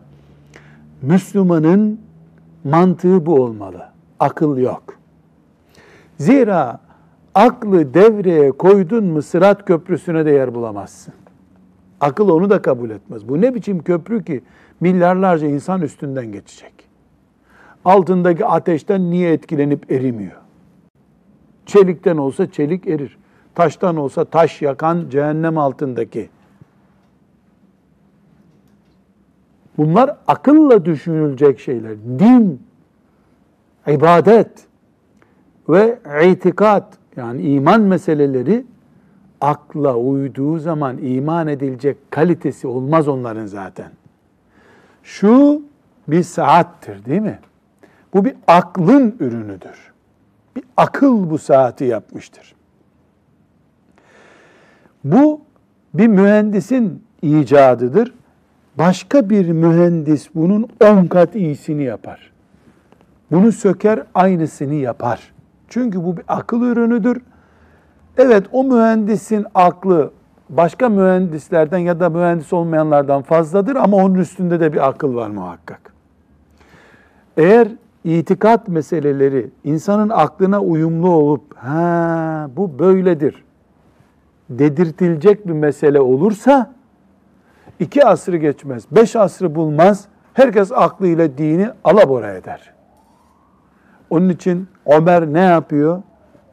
Müslümanın 1.01 1.99
mantığı 2.63 3.25
bu 3.25 3.36
olmalı. 3.36 3.89
Akıl 4.19 4.57
yok. 4.57 4.83
Zira 6.17 6.79
aklı 7.36 7.93
devreye 7.93 8.51
koydun 8.51 9.05
mu 9.05 9.21
Sırat 9.21 9.65
Köprüsü'ne 9.65 10.25
de 10.25 10.31
yer 10.31 10.55
bulamazsın. 10.55 11.13
Akıl 12.01 12.29
onu 12.29 12.49
da 12.49 12.62
kabul 12.62 12.89
etmez. 12.89 13.29
Bu 13.29 13.41
ne 13.41 13.55
biçim 13.55 13.83
köprü 13.83 14.23
ki 14.23 14.43
milyarlarca 14.79 15.47
insan 15.47 15.81
üstünden 15.81 16.31
geçecek. 16.31 16.87
Altındaki 17.88 18.45
ateşten 18.45 19.12
niye 19.12 19.34
etkilenip 19.34 19.91
erimiyor? 19.91 20.36
Çelikten 21.65 22.17
olsa 22.17 22.52
çelik 22.52 22.88
erir. 22.88 23.17
Taştan 23.56 23.97
olsa 23.97 24.26
taş 24.26 24.62
yakan 24.62 25.10
cehennem 25.10 25.58
altındaki. 25.58 26.30
Bunlar 29.78 30.17
akılla 30.28 30.86
düşünülecek 30.86 31.60
şeyler. 31.60 31.97
Din, 32.19 32.62
ibadet 33.88 34.67
ve 35.69 36.00
itikat 36.23 36.97
yani 37.15 37.41
iman 37.41 37.82
meseleleri 37.82 38.65
akla 39.41 39.95
uyduğu 39.95 40.60
zaman 40.60 40.97
iman 40.97 41.47
edilecek 41.47 41.97
kalitesi 42.12 42.67
olmaz 42.67 43.08
onların 43.08 43.45
zaten. 43.45 43.91
Şu 45.04 45.62
bir 46.08 46.23
saattir 46.23 47.06
değil 47.06 47.21
mi? 47.21 47.39
Bu 48.13 48.26
bir 48.26 48.36
aklın 48.48 49.15
ürünüdür. 49.20 49.91
Bir 50.56 50.63
akıl 50.78 51.30
bu 51.30 51.38
saati 51.38 51.86
yapmıştır. 51.86 52.56
Bu 55.04 55.41
bir 55.93 56.08
mühendisin 56.08 57.04
icadıdır. 57.22 58.13
Başka 58.78 59.30
bir 59.30 59.50
mühendis 59.50 60.30
bunun 60.36 60.67
on 60.84 61.06
kat 61.06 61.36
iyisini 61.36 61.84
yapar. 61.84 62.32
Bunu 63.32 63.52
söker 63.52 64.04
aynısını 64.13 64.74
yapar. 64.74 65.34
Çünkü 65.67 66.04
bu 66.04 66.17
bir 66.17 66.24
akıl 66.28 66.62
ürünüdür. 66.62 67.22
Evet 68.17 68.46
o 68.52 68.63
mühendisin 68.63 69.46
aklı 69.56 70.12
başka 70.50 70.89
mühendislerden 70.89 71.78
ya 71.78 72.00
da 72.00 72.10
mühendis 72.10 72.54
olmayanlardan 72.54 73.22
fazladır 73.22 73.76
ama 73.76 73.98
onun 73.98 74.15
üstünde 74.15 74.60
de 74.60 74.74
bir 74.74 74.88
akıl 74.88 75.15
var 75.15 75.30
muhakkak. 75.30 75.93
Eğer 77.38 77.67
itikat 78.15 78.67
meseleleri 78.67 79.50
insanın 79.63 80.10
aklına 80.10 80.62
uyumlu 80.62 81.10
olup 81.10 81.58
ha 81.58 82.50
bu 82.56 82.80
böyledir 82.80 83.43
dedirtilecek 84.50 85.48
bir 85.48 85.54
mesele 85.54 86.00
olursa 86.00 86.74
iki 87.80 88.06
asrı 88.06 88.38
geçmez, 88.38 88.84
beş 88.91 89.15
asrı 89.15 89.56
bulmaz. 89.56 90.08
Herkes 90.34 90.72
aklıyla 90.72 91.38
dini 91.38 91.70
alabora 91.84 92.34
eder. 92.34 92.74
Onun 94.10 94.30
için 94.30 94.67
Ömer 94.86 95.34
ne 95.34 95.39
yapıyor? 95.39 96.02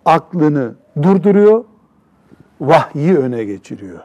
Aklını 0.05 0.75
durduruyor, 1.03 1.65
vahyi 2.61 3.19
öne 3.19 3.45
geçiriyor. 3.45 4.01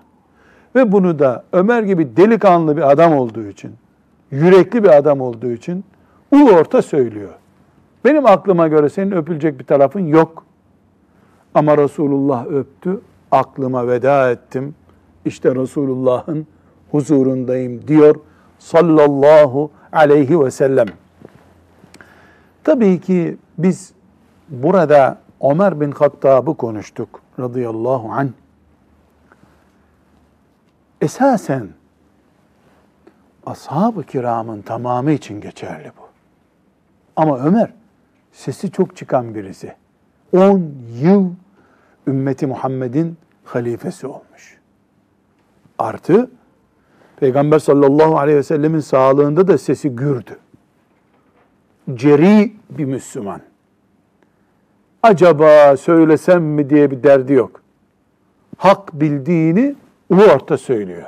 Ve 0.76 0.92
bunu 0.92 1.20
da 1.20 1.44
Ömer 1.54 1.84
gibi 1.84 2.18
delikanlı 2.18 2.78
bir 2.78 2.92
adam 2.92 3.14
olduğu 3.14 3.48
için, 3.48 3.72
yürekli 4.32 4.84
bir 4.84 4.98
adam 4.98 5.22
olduğu 5.22 5.52
için 5.52 5.86
ulu 6.32 6.52
orta 6.52 6.82
söylüyor. 6.82 7.34
Benim 8.06 8.26
aklıma 8.26 8.68
göre 8.68 8.90
senin 8.90 9.12
öpülecek 9.12 9.60
bir 9.60 9.66
tarafın 9.66 10.08
yok. 10.08 10.46
Ama 11.54 11.78
Resulullah 11.78 12.46
öptü, 12.46 13.02
aklıma 13.32 13.88
veda 13.88 14.32
ettim. 14.32 14.76
İşte 15.26 15.56
Resulullah'ın 15.56 16.48
huzurundayım 16.92 17.88
diyor 17.88 18.16
sallallahu 18.60 19.72
aleyhi 19.92 20.40
ve 20.40 20.52
sellem. 20.52 20.88
Tabii 22.64 23.02
ki 23.02 23.38
biz 23.58 23.94
burada 24.50 25.18
Ömer 25.42 25.82
bin 25.82 25.92
Hattab'ı 25.92 26.58
konuştuk 26.58 27.22
radıyallahu 27.40 28.12
anh. 28.12 28.30
Esasen 31.02 31.68
ashab-ı 33.46 34.04
kiramın 34.04 34.62
tamamı 34.62 35.12
için 35.12 35.42
geçerli 35.42 35.92
bu. 35.98 36.04
Ama 37.16 37.40
Ömer 37.40 37.79
sesi 38.40 38.72
çok 38.72 38.96
çıkan 38.96 39.36
birisi. 39.36 39.74
10 40.34 40.72
yıl 41.02 41.30
ümmeti 42.08 42.48
Muhammed'in 42.48 43.18
halifesi 43.44 44.08
olmuş. 44.08 44.58
Artı 45.78 46.32
Peygamber 47.20 47.60
sallallahu 47.60 48.18
aleyhi 48.18 48.38
ve 48.38 48.44
sellemin 48.44 48.80
sağlığında 48.80 49.48
da 49.48 49.58
sesi 49.58 49.90
gürdü. 49.90 50.40
Ceri 51.94 52.54
bir 52.70 52.86
Müslüman. 52.86 53.42
Acaba 55.04 55.78
söylesem 55.78 56.44
mi 56.44 56.70
diye 56.70 56.92
bir 56.92 57.04
derdi 57.04 57.34
yok. 57.34 57.62
Hak 58.58 59.02
bildiğini 59.02 59.76
ulu 60.10 60.24
orta 60.24 60.58
söylüyor. 60.58 61.08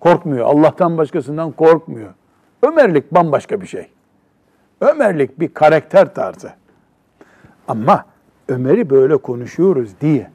Korkmuyor. 0.00 0.46
Allah'tan 0.46 0.98
başkasından 0.98 1.52
korkmuyor. 1.52 2.14
Ömerlik 2.62 3.14
bambaşka 3.14 3.60
bir 3.60 3.66
şey. 3.66 3.88
Ömerlik 4.80 5.40
bir 5.40 5.54
karakter 5.54 6.14
tarzı. 6.14 6.50
Ama 7.68 8.04
Ömer'i 8.48 8.90
böyle 8.90 9.16
konuşuyoruz 9.16 9.90
diye 10.00 10.30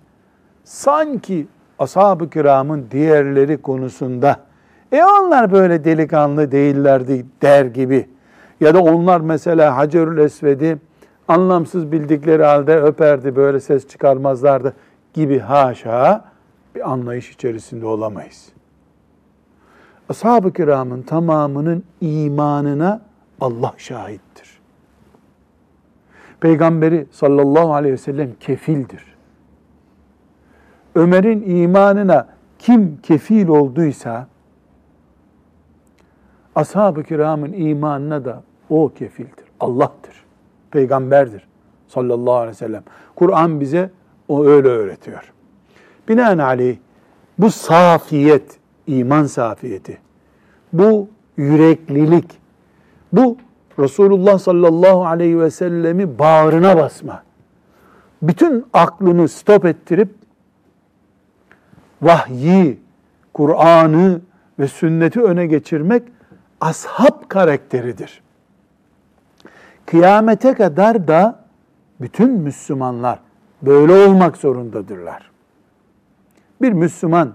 sanki 0.63 1.47
ashab-ı 1.79 2.29
kiramın 2.29 2.87
diğerleri 2.91 3.61
konusunda 3.61 4.39
e 4.91 5.03
onlar 5.03 5.51
böyle 5.51 5.83
delikanlı 5.83 6.51
değillerdi 6.51 7.25
der 7.41 7.65
gibi 7.65 8.09
Ya 8.59 8.73
da 8.73 8.83
onlar 8.83 9.21
mesela 9.21 9.77
Hacerül 9.77 10.17
Esved'i 10.17 10.77
anlamsız 11.27 11.91
bildikleri 11.91 12.43
halde 12.43 12.77
öperdi, 12.77 13.35
böyle 13.35 13.59
ses 13.59 13.87
çıkarmazlardı 13.87 14.73
gibi 15.13 15.39
haşa 15.39 16.25
bir 16.75 16.91
anlayış 16.91 17.31
içerisinde 17.31 17.85
olamayız. 17.85 18.49
Ashab-ı 20.09 20.53
kiramın 20.53 21.01
tamamının 21.01 21.83
imanına 22.01 23.01
Allah 23.41 23.73
şahittir. 23.77 24.59
Peygamberi 26.39 27.07
sallallahu 27.11 27.73
aleyhi 27.73 27.93
ve 27.93 27.97
sellem 27.97 28.33
kefildir. 28.39 29.03
Ömer'in 30.95 31.61
imanına 31.61 32.27
kim 32.59 32.97
kefil 33.01 33.47
olduysa 33.47 34.27
ashab-ı 36.55 37.03
kiramın 37.03 37.53
imanına 37.53 38.25
da 38.25 38.43
o 38.69 38.89
kefildir. 38.89 39.45
Allah'tır. 39.59 40.23
Peygamberdir 40.71 41.47
sallallahu 41.87 42.35
aleyhi 42.35 42.51
ve 42.51 42.53
sellem. 42.53 42.83
Kur'an 43.15 43.61
bize 43.61 43.91
o 44.27 44.45
öyle 44.45 44.67
öğretiyor. 44.67 45.33
Binaenaleyh 46.09 46.77
bu 47.39 47.51
safiyet, 47.51 48.59
iman 48.87 49.23
safiyeti, 49.23 49.97
bu 50.73 51.07
yüreklilik, 51.37 52.39
bu 53.13 53.37
Resulullah 53.79 54.39
sallallahu 54.39 55.05
aleyhi 55.05 55.39
ve 55.39 55.51
sellemi 55.51 56.19
bağrına 56.19 56.77
basma. 56.77 57.23
Bütün 58.21 58.65
aklını 58.73 59.27
stop 59.27 59.65
ettirip 59.65 60.09
vahyi, 62.01 62.79
Kur'an'ı 63.33 64.21
ve 64.59 64.67
sünneti 64.67 65.21
öne 65.21 65.45
geçirmek 65.45 66.03
ashab 66.61 67.27
karakteridir. 67.27 68.21
Kıyamete 69.85 70.53
kadar 70.53 71.07
da 71.07 71.45
bütün 72.01 72.31
Müslümanlar 72.31 73.19
böyle 73.61 73.93
olmak 73.93 74.37
zorundadırlar. 74.37 75.31
Bir 76.61 76.71
Müslüman 76.71 77.33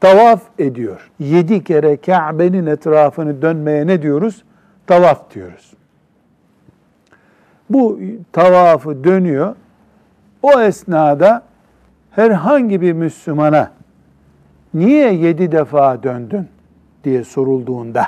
tavaf 0.00 0.42
ediyor. 0.58 1.10
Yedi 1.18 1.64
kere 1.64 1.96
Kabe'nin 1.96 2.66
etrafını 2.66 3.42
dönmeye 3.42 3.86
ne 3.86 4.02
diyoruz? 4.02 4.44
Tavaf 4.86 5.34
diyoruz. 5.34 5.72
Bu 7.70 8.00
tavafı 8.32 9.04
dönüyor. 9.04 9.54
O 10.42 10.60
esnada 10.60 11.42
herhangi 12.10 12.80
bir 12.80 12.92
Müslümana 12.92 13.70
niye 14.74 15.12
yedi 15.12 15.52
defa 15.52 16.02
döndün 16.02 16.48
diye 17.04 17.24
sorulduğunda 17.24 18.06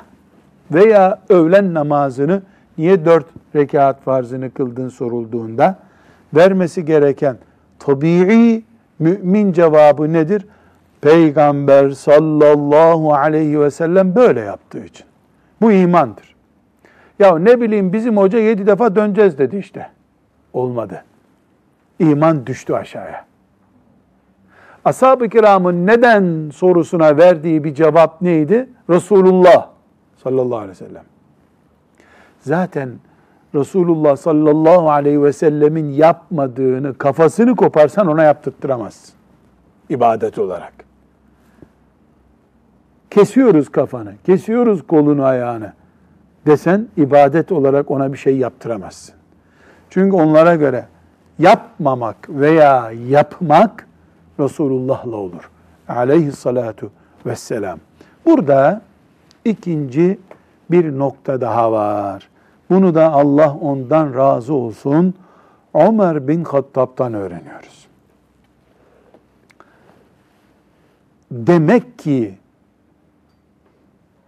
veya 0.71 1.19
öğlen 1.29 1.75
namazını 1.75 2.43
niye 2.79 3.05
dört 3.05 3.27
rekat 3.55 4.03
farzını 4.03 4.51
kıldın 4.51 4.89
sorulduğunda 4.89 5.79
vermesi 6.35 6.85
gereken 6.85 7.37
tabii 7.79 8.63
mümin 8.99 9.53
cevabı 9.53 10.13
nedir? 10.13 10.47
Peygamber 11.01 11.91
sallallahu 11.91 13.15
aleyhi 13.15 13.61
ve 13.61 13.71
sellem 13.71 14.15
böyle 14.15 14.41
yaptığı 14.41 14.85
için. 14.85 15.07
Bu 15.61 15.73
imandır. 15.73 16.35
Ya 17.19 17.39
ne 17.39 17.61
bileyim 17.61 17.93
bizim 17.93 18.17
hoca 18.17 18.39
yedi 18.39 18.67
defa 18.67 18.97
döneceğiz 18.97 19.39
dedi 19.39 19.57
işte. 19.57 19.91
Olmadı. 20.53 21.05
İman 21.99 22.47
düştü 22.47 22.75
aşağıya. 22.75 23.25
Ashab-ı 24.85 25.29
kiramın 25.29 25.87
neden 25.87 26.51
sorusuna 26.51 27.17
verdiği 27.17 27.65
bir 27.65 27.75
cevap 27.75 28.23
neydi? 28.23 28.69
Resulullah 28.91 29.69
sallallahu 30.25 30.59
aleyhi 30.59 30.71
ve 30.71 30.87
sellem. 30.87 31.05
Zaten 32.41 32.91
Resulullah 33.55 34.17
sallallahu 34.17 34.91
aleyhi 34.91 35.23
ve 35.23 35.33
sellemin 35.33 35.89
yapmadığını 35.89 36.99
kafasını 36.99 37.57
koparsan 37.57 38.07
ona 38.07 38.23
yaptırttıramazsın. 38.23 39.15
İbadet 39.89 40.39
olarak. 40.39 40.90
Kesiyoruz 43.11 43.69
kafanı, 43.69 44.13
kesiyoruz 44.27 44.87
kolunu 44.87 45.25
ayağını 45.25 45.73
desen 46.47 46.89
ibadet 46.97 47.53
olarak 47.53 47.91
ona 47.91 48.13
bir 48.13 48.19
şey 48.19 48.37
yaptıramazsın. 48.37 49.15
Çünkü 49.91 50.17
onlara 50.17 50.55
göre 50.55 50.87
yapmamak 51.39 52.17
veya 52.29 52.93
yapmak 53.09 53.87
Resulullah'la 54.41 55.17
olur. 55.17 55.51
Aleyhissalatu 55.89 56.91
vesselam. 57.27 57.79
Burada 58.27 58.83
ikinci 59.45 60.19
bir 60.71 60.99
nokta 60.99 61.41
daha 61.41 61.73
var. 61.73 62.29
Bunu 62.71 62.95
da 62.95 63.13
Allah 63.13 63.57
ondan 63.61 64.15
razı 64.15 64.55
olsun. 64.55 65.15
Ömer 65.75 66.29
bin 66.29 66.45
Hattab'tan 66.45 67.15
öğreniyoruz. 67.15 67.87
Demek 71.31 71.99
ki 71.99 72.35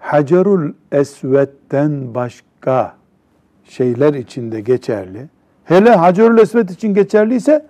Hacerul 0.03 0.73
Esved'den 0.93 2.15
başka 2.15 2.95
şeyler 3.65 4.15
içinde 4.15 4.61
geçerli. 4.61 5.29
Hele 5.65 5.91
Hacerul 5.91 6.39
Esved 6.39 6.69
için 6.69 6.95
geçerliyse 6.95 7.67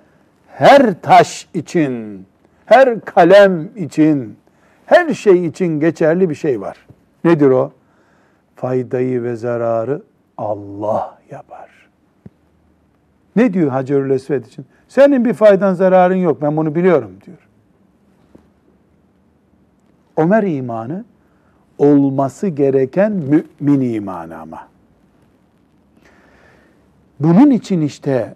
her 0.47 1.01
taş 1.03 1.49
için, 1.55 2.26
her 2.66 3.01
kalem 3.01 3.76
için, 3.76 4.37
her 4.87 5.14
şey 5.14 5.47
için 5.47 5.80
geçerli 5.80 6.30
bir 6.30 6.35
şey 6.35 6.61
var. 6.61 6.87
Nedir 7.24 7.51
o? 7.51 7.72
Faydayı 8.57 9.22
ve 9.22 9.37
zararı 9.37 10.03
Allah 10.39 11.18
yapar. 11.30 11.70
Ne 13.37 13.53
diyor 13.53 13.70
Hacerül 13.70 14.11
Esved 14.11 14.45
için? 14.45 14.66
Senin 14.89 15.24
bir 15.24 15.35
faydan 15.35 15.74
zararın 15.74 16.14
yok 16.14 16.43
ben 16.43 16.57
bunu 16.57 16.74
biliyorum 16.74 17.11
diyor. 17.26 17.49
Ömer 20.16 20.43
imanı 20.43 21.05
olması 21.83 22.49
gereken 22.49 23.12
mümin 23.12 23.95
imanı 23.95 24.39
ama. 24.39 24.68
Bunun 27.20 27.51
için 27.51 27.80
işte 27.80 28.35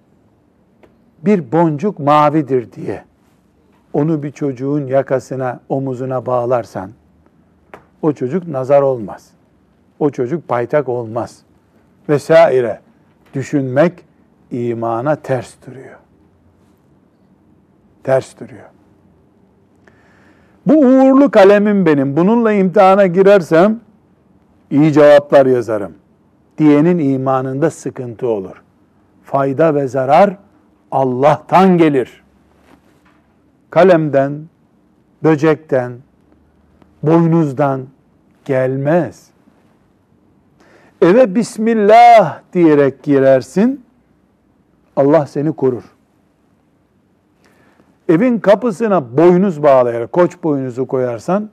bir 1.25 1.53
boncuk 1.53 1.99
mavidir 1.99 2.73
diye 2.73 3.05
onu 3.93 4.23
bir 4.23 4.31
çocuğun 4.31 4.87
yakasına, 4.87 5.61
omuzuna 5.69 6.27
bağlarsan 6.27 6.91
o 8.03 8.13
çocuk 8.13 8.49
nazar 8.49 8.83
olmaz. 8.83 9.31
O 9.99 10.11
çocuk 10.11 10.49
paytak 10.49 10.89
olmaz. 10.89 11.43
Vesaire 12.09 12.81
düşünmek 13.35 13.93
imana 14.51 15.17
ters 15.17 15.55
duruyor. 15.67 15.99
Ters 18.03 18.41
duruyor. 18.41 18.69
Bu 20.67 20.73
uğurlu 20.73 21.31
kalemim 21.31 21.87
benim. 21.87 22.17
Bununla 22.17 22.53
imtihana 22.53 23.07
girersem 23.07 23.81
iyi 24.71 24.93
cevaplar 24.93 25.47
yazarım. 25.47 25.93
Diyenin 26.59 26.99
imanında 26.99 27.71
sıkıntı 27.71 28.29
olur. 28.29 28.63
Fayda 29.25 29.75
ve 29.75 29.89
zarar 29.89 30.37
Allah'tan 30.91 31.79
gelir. 31.79 32.23
Kalemden, 33.71 34.33
böcekten, 35.25 35.93
boynuzdan 37.03 37.87
gelmez. 38.45 39.27
Eve 41.03 41.35
Bismillah 41.35 42.41
diyerek 42.53 43.03
girersin, 43.03 43.85
Allah 44.97 45.27
seni 45.27 45.53
korur. 45.53 45.96
Evin 48.09 48.39
kapısına 48.39 49.17
boynuz 49.17 49.63
bağlayarak, 49.63 50.13
koç 50.13 50.43
boynuzu 50.43 50.87
koyarsan, 50.87 51.51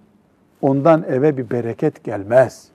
ondan 0.61 1.03
eve 1.03 1.37
bir 1.37 1.49
bereket 1.49 2.03
gelmez. 2.03 2.67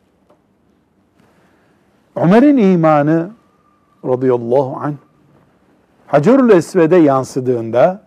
Ömer'in 2.16 2.56
imanı 2.56 3.30
radıyallahu 4.04 4.76
anh 4.76 4.94
Hacerül 6.06 6.50
Esved'e 6.50 6.96
yansıdığında 6.96 8.02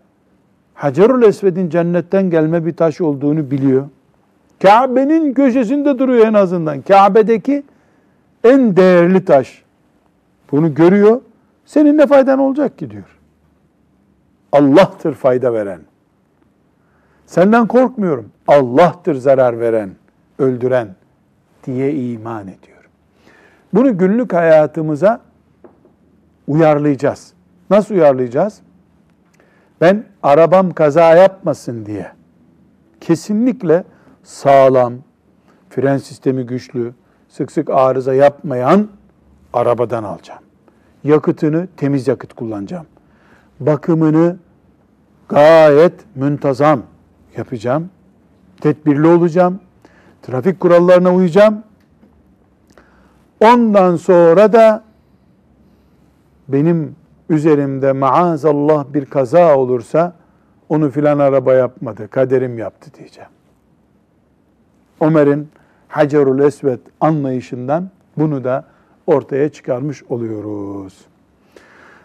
Hacerül 0.74 1.24
Esved'in 1.24 1.70
cennetten 1.70 2.30
gelme 2.30 2.66
bir 2.66 2.76
taş 2.76 3.02
olduğunu 3.02 3.52
biliyor. 3.52 3.86
Kabe'nin 4.62 5.34
köşesinde 5.34 6.00
duruyor 6.00 6.28
en 6.28 6.34
azından. 6.34 6.82
Kabe'deki 6.82 7.64
en 8.44 8.76
değerli 8.76 9.26
taş. 9.26 9.64
Bunu 10.52 10.74
görüyor. 10.74 11.22
Senin 11.66 11.98
ne 11.98 12.08
faydan 12.08 12.40
olacak 12.40 12.78
ki 12.78 12.92
diyor. 12.92 13.21
Allah'tır 14.52 15.14
fayda 15.14 15.54
veren. 15.54 15.82
Senden 17.26 17.68
korkmuyorum. 17.68 18.32
Allah'tır 18.48 19.16
zarar 19.16 19.60
veren, 19.60 19.92
öldüren 20.40 20.96
diye 21.64 21.94
iman 21.94 22.48
ediyor. 22.48 22.90
Bunu 23.74 23.98
günlük 23.98 24.34
hayatımıza 24.34 25.22
uyarlayacağız. 26.48 27.34
Nasıl 27.70 27.96
uyarlayacağız? 27.96 28.62
Ben 29.82 30.04
arabam 30.24 30.72
kaza 30.72 31.16
yapmasın 31.16 31.86
diye 31.86 32.12
kesinlikle 33.02 33.84
sağlam, 34.24 34.94
fren 35.70 35.98
sistemi 35.98 36.46
güçlü, 36.46 36.94
sık 37.30 37.52
sık 37.52 37.70
arıza 37.70 38.14
yapmayan 38.14 38.88
arabadan 39.54 40.04
alacağım. 40.04 40.42
Yakıtını 41.04 41.68
temiz 41.78 42.08
yakıt 42.08 42.34
kullanacağım. 42.34 42.86
Bakımını 43.62 44.38
gayet 45.30 45.94
müntazam 46.16 46.82
yapacağım. 47.38 47.90
Tedbirli 48.62 49.08
olacağım. 49.08 49.60
Trafik 50.22 50.60
kurallarına 50.60 51.14
uyacağım. 51.14 51.64
Ondan 53.40 53.96
sonra 53.96 54.54
da 54.54 54.84
benim 56.48 56.96
üzerimde 57.30 57.92
maazallah 57.92 58.86
bir 58.94 59.06
kaza 59.06 59.58
olursa 59.58 60.14
onu 60.70 60.90
filan 60.90 61.20
araba 61.20 61.54
yapmadı, 61.54 62.08
kaderim 62.08 62.58
yaptı 62.58 62.92
diyeceğim. 62.94 63.30
Ömer'in 65.02 65.50
Hacerul 65.88 66.40
Esved 66.40 66.80
anlayışından 67.02 67.90
bunu 68.18 68.44
da 68.44 68.66
ortaya 69.08 69.50
çıkarmış 69.50 70.04
oluyoruz. 70.04 71.11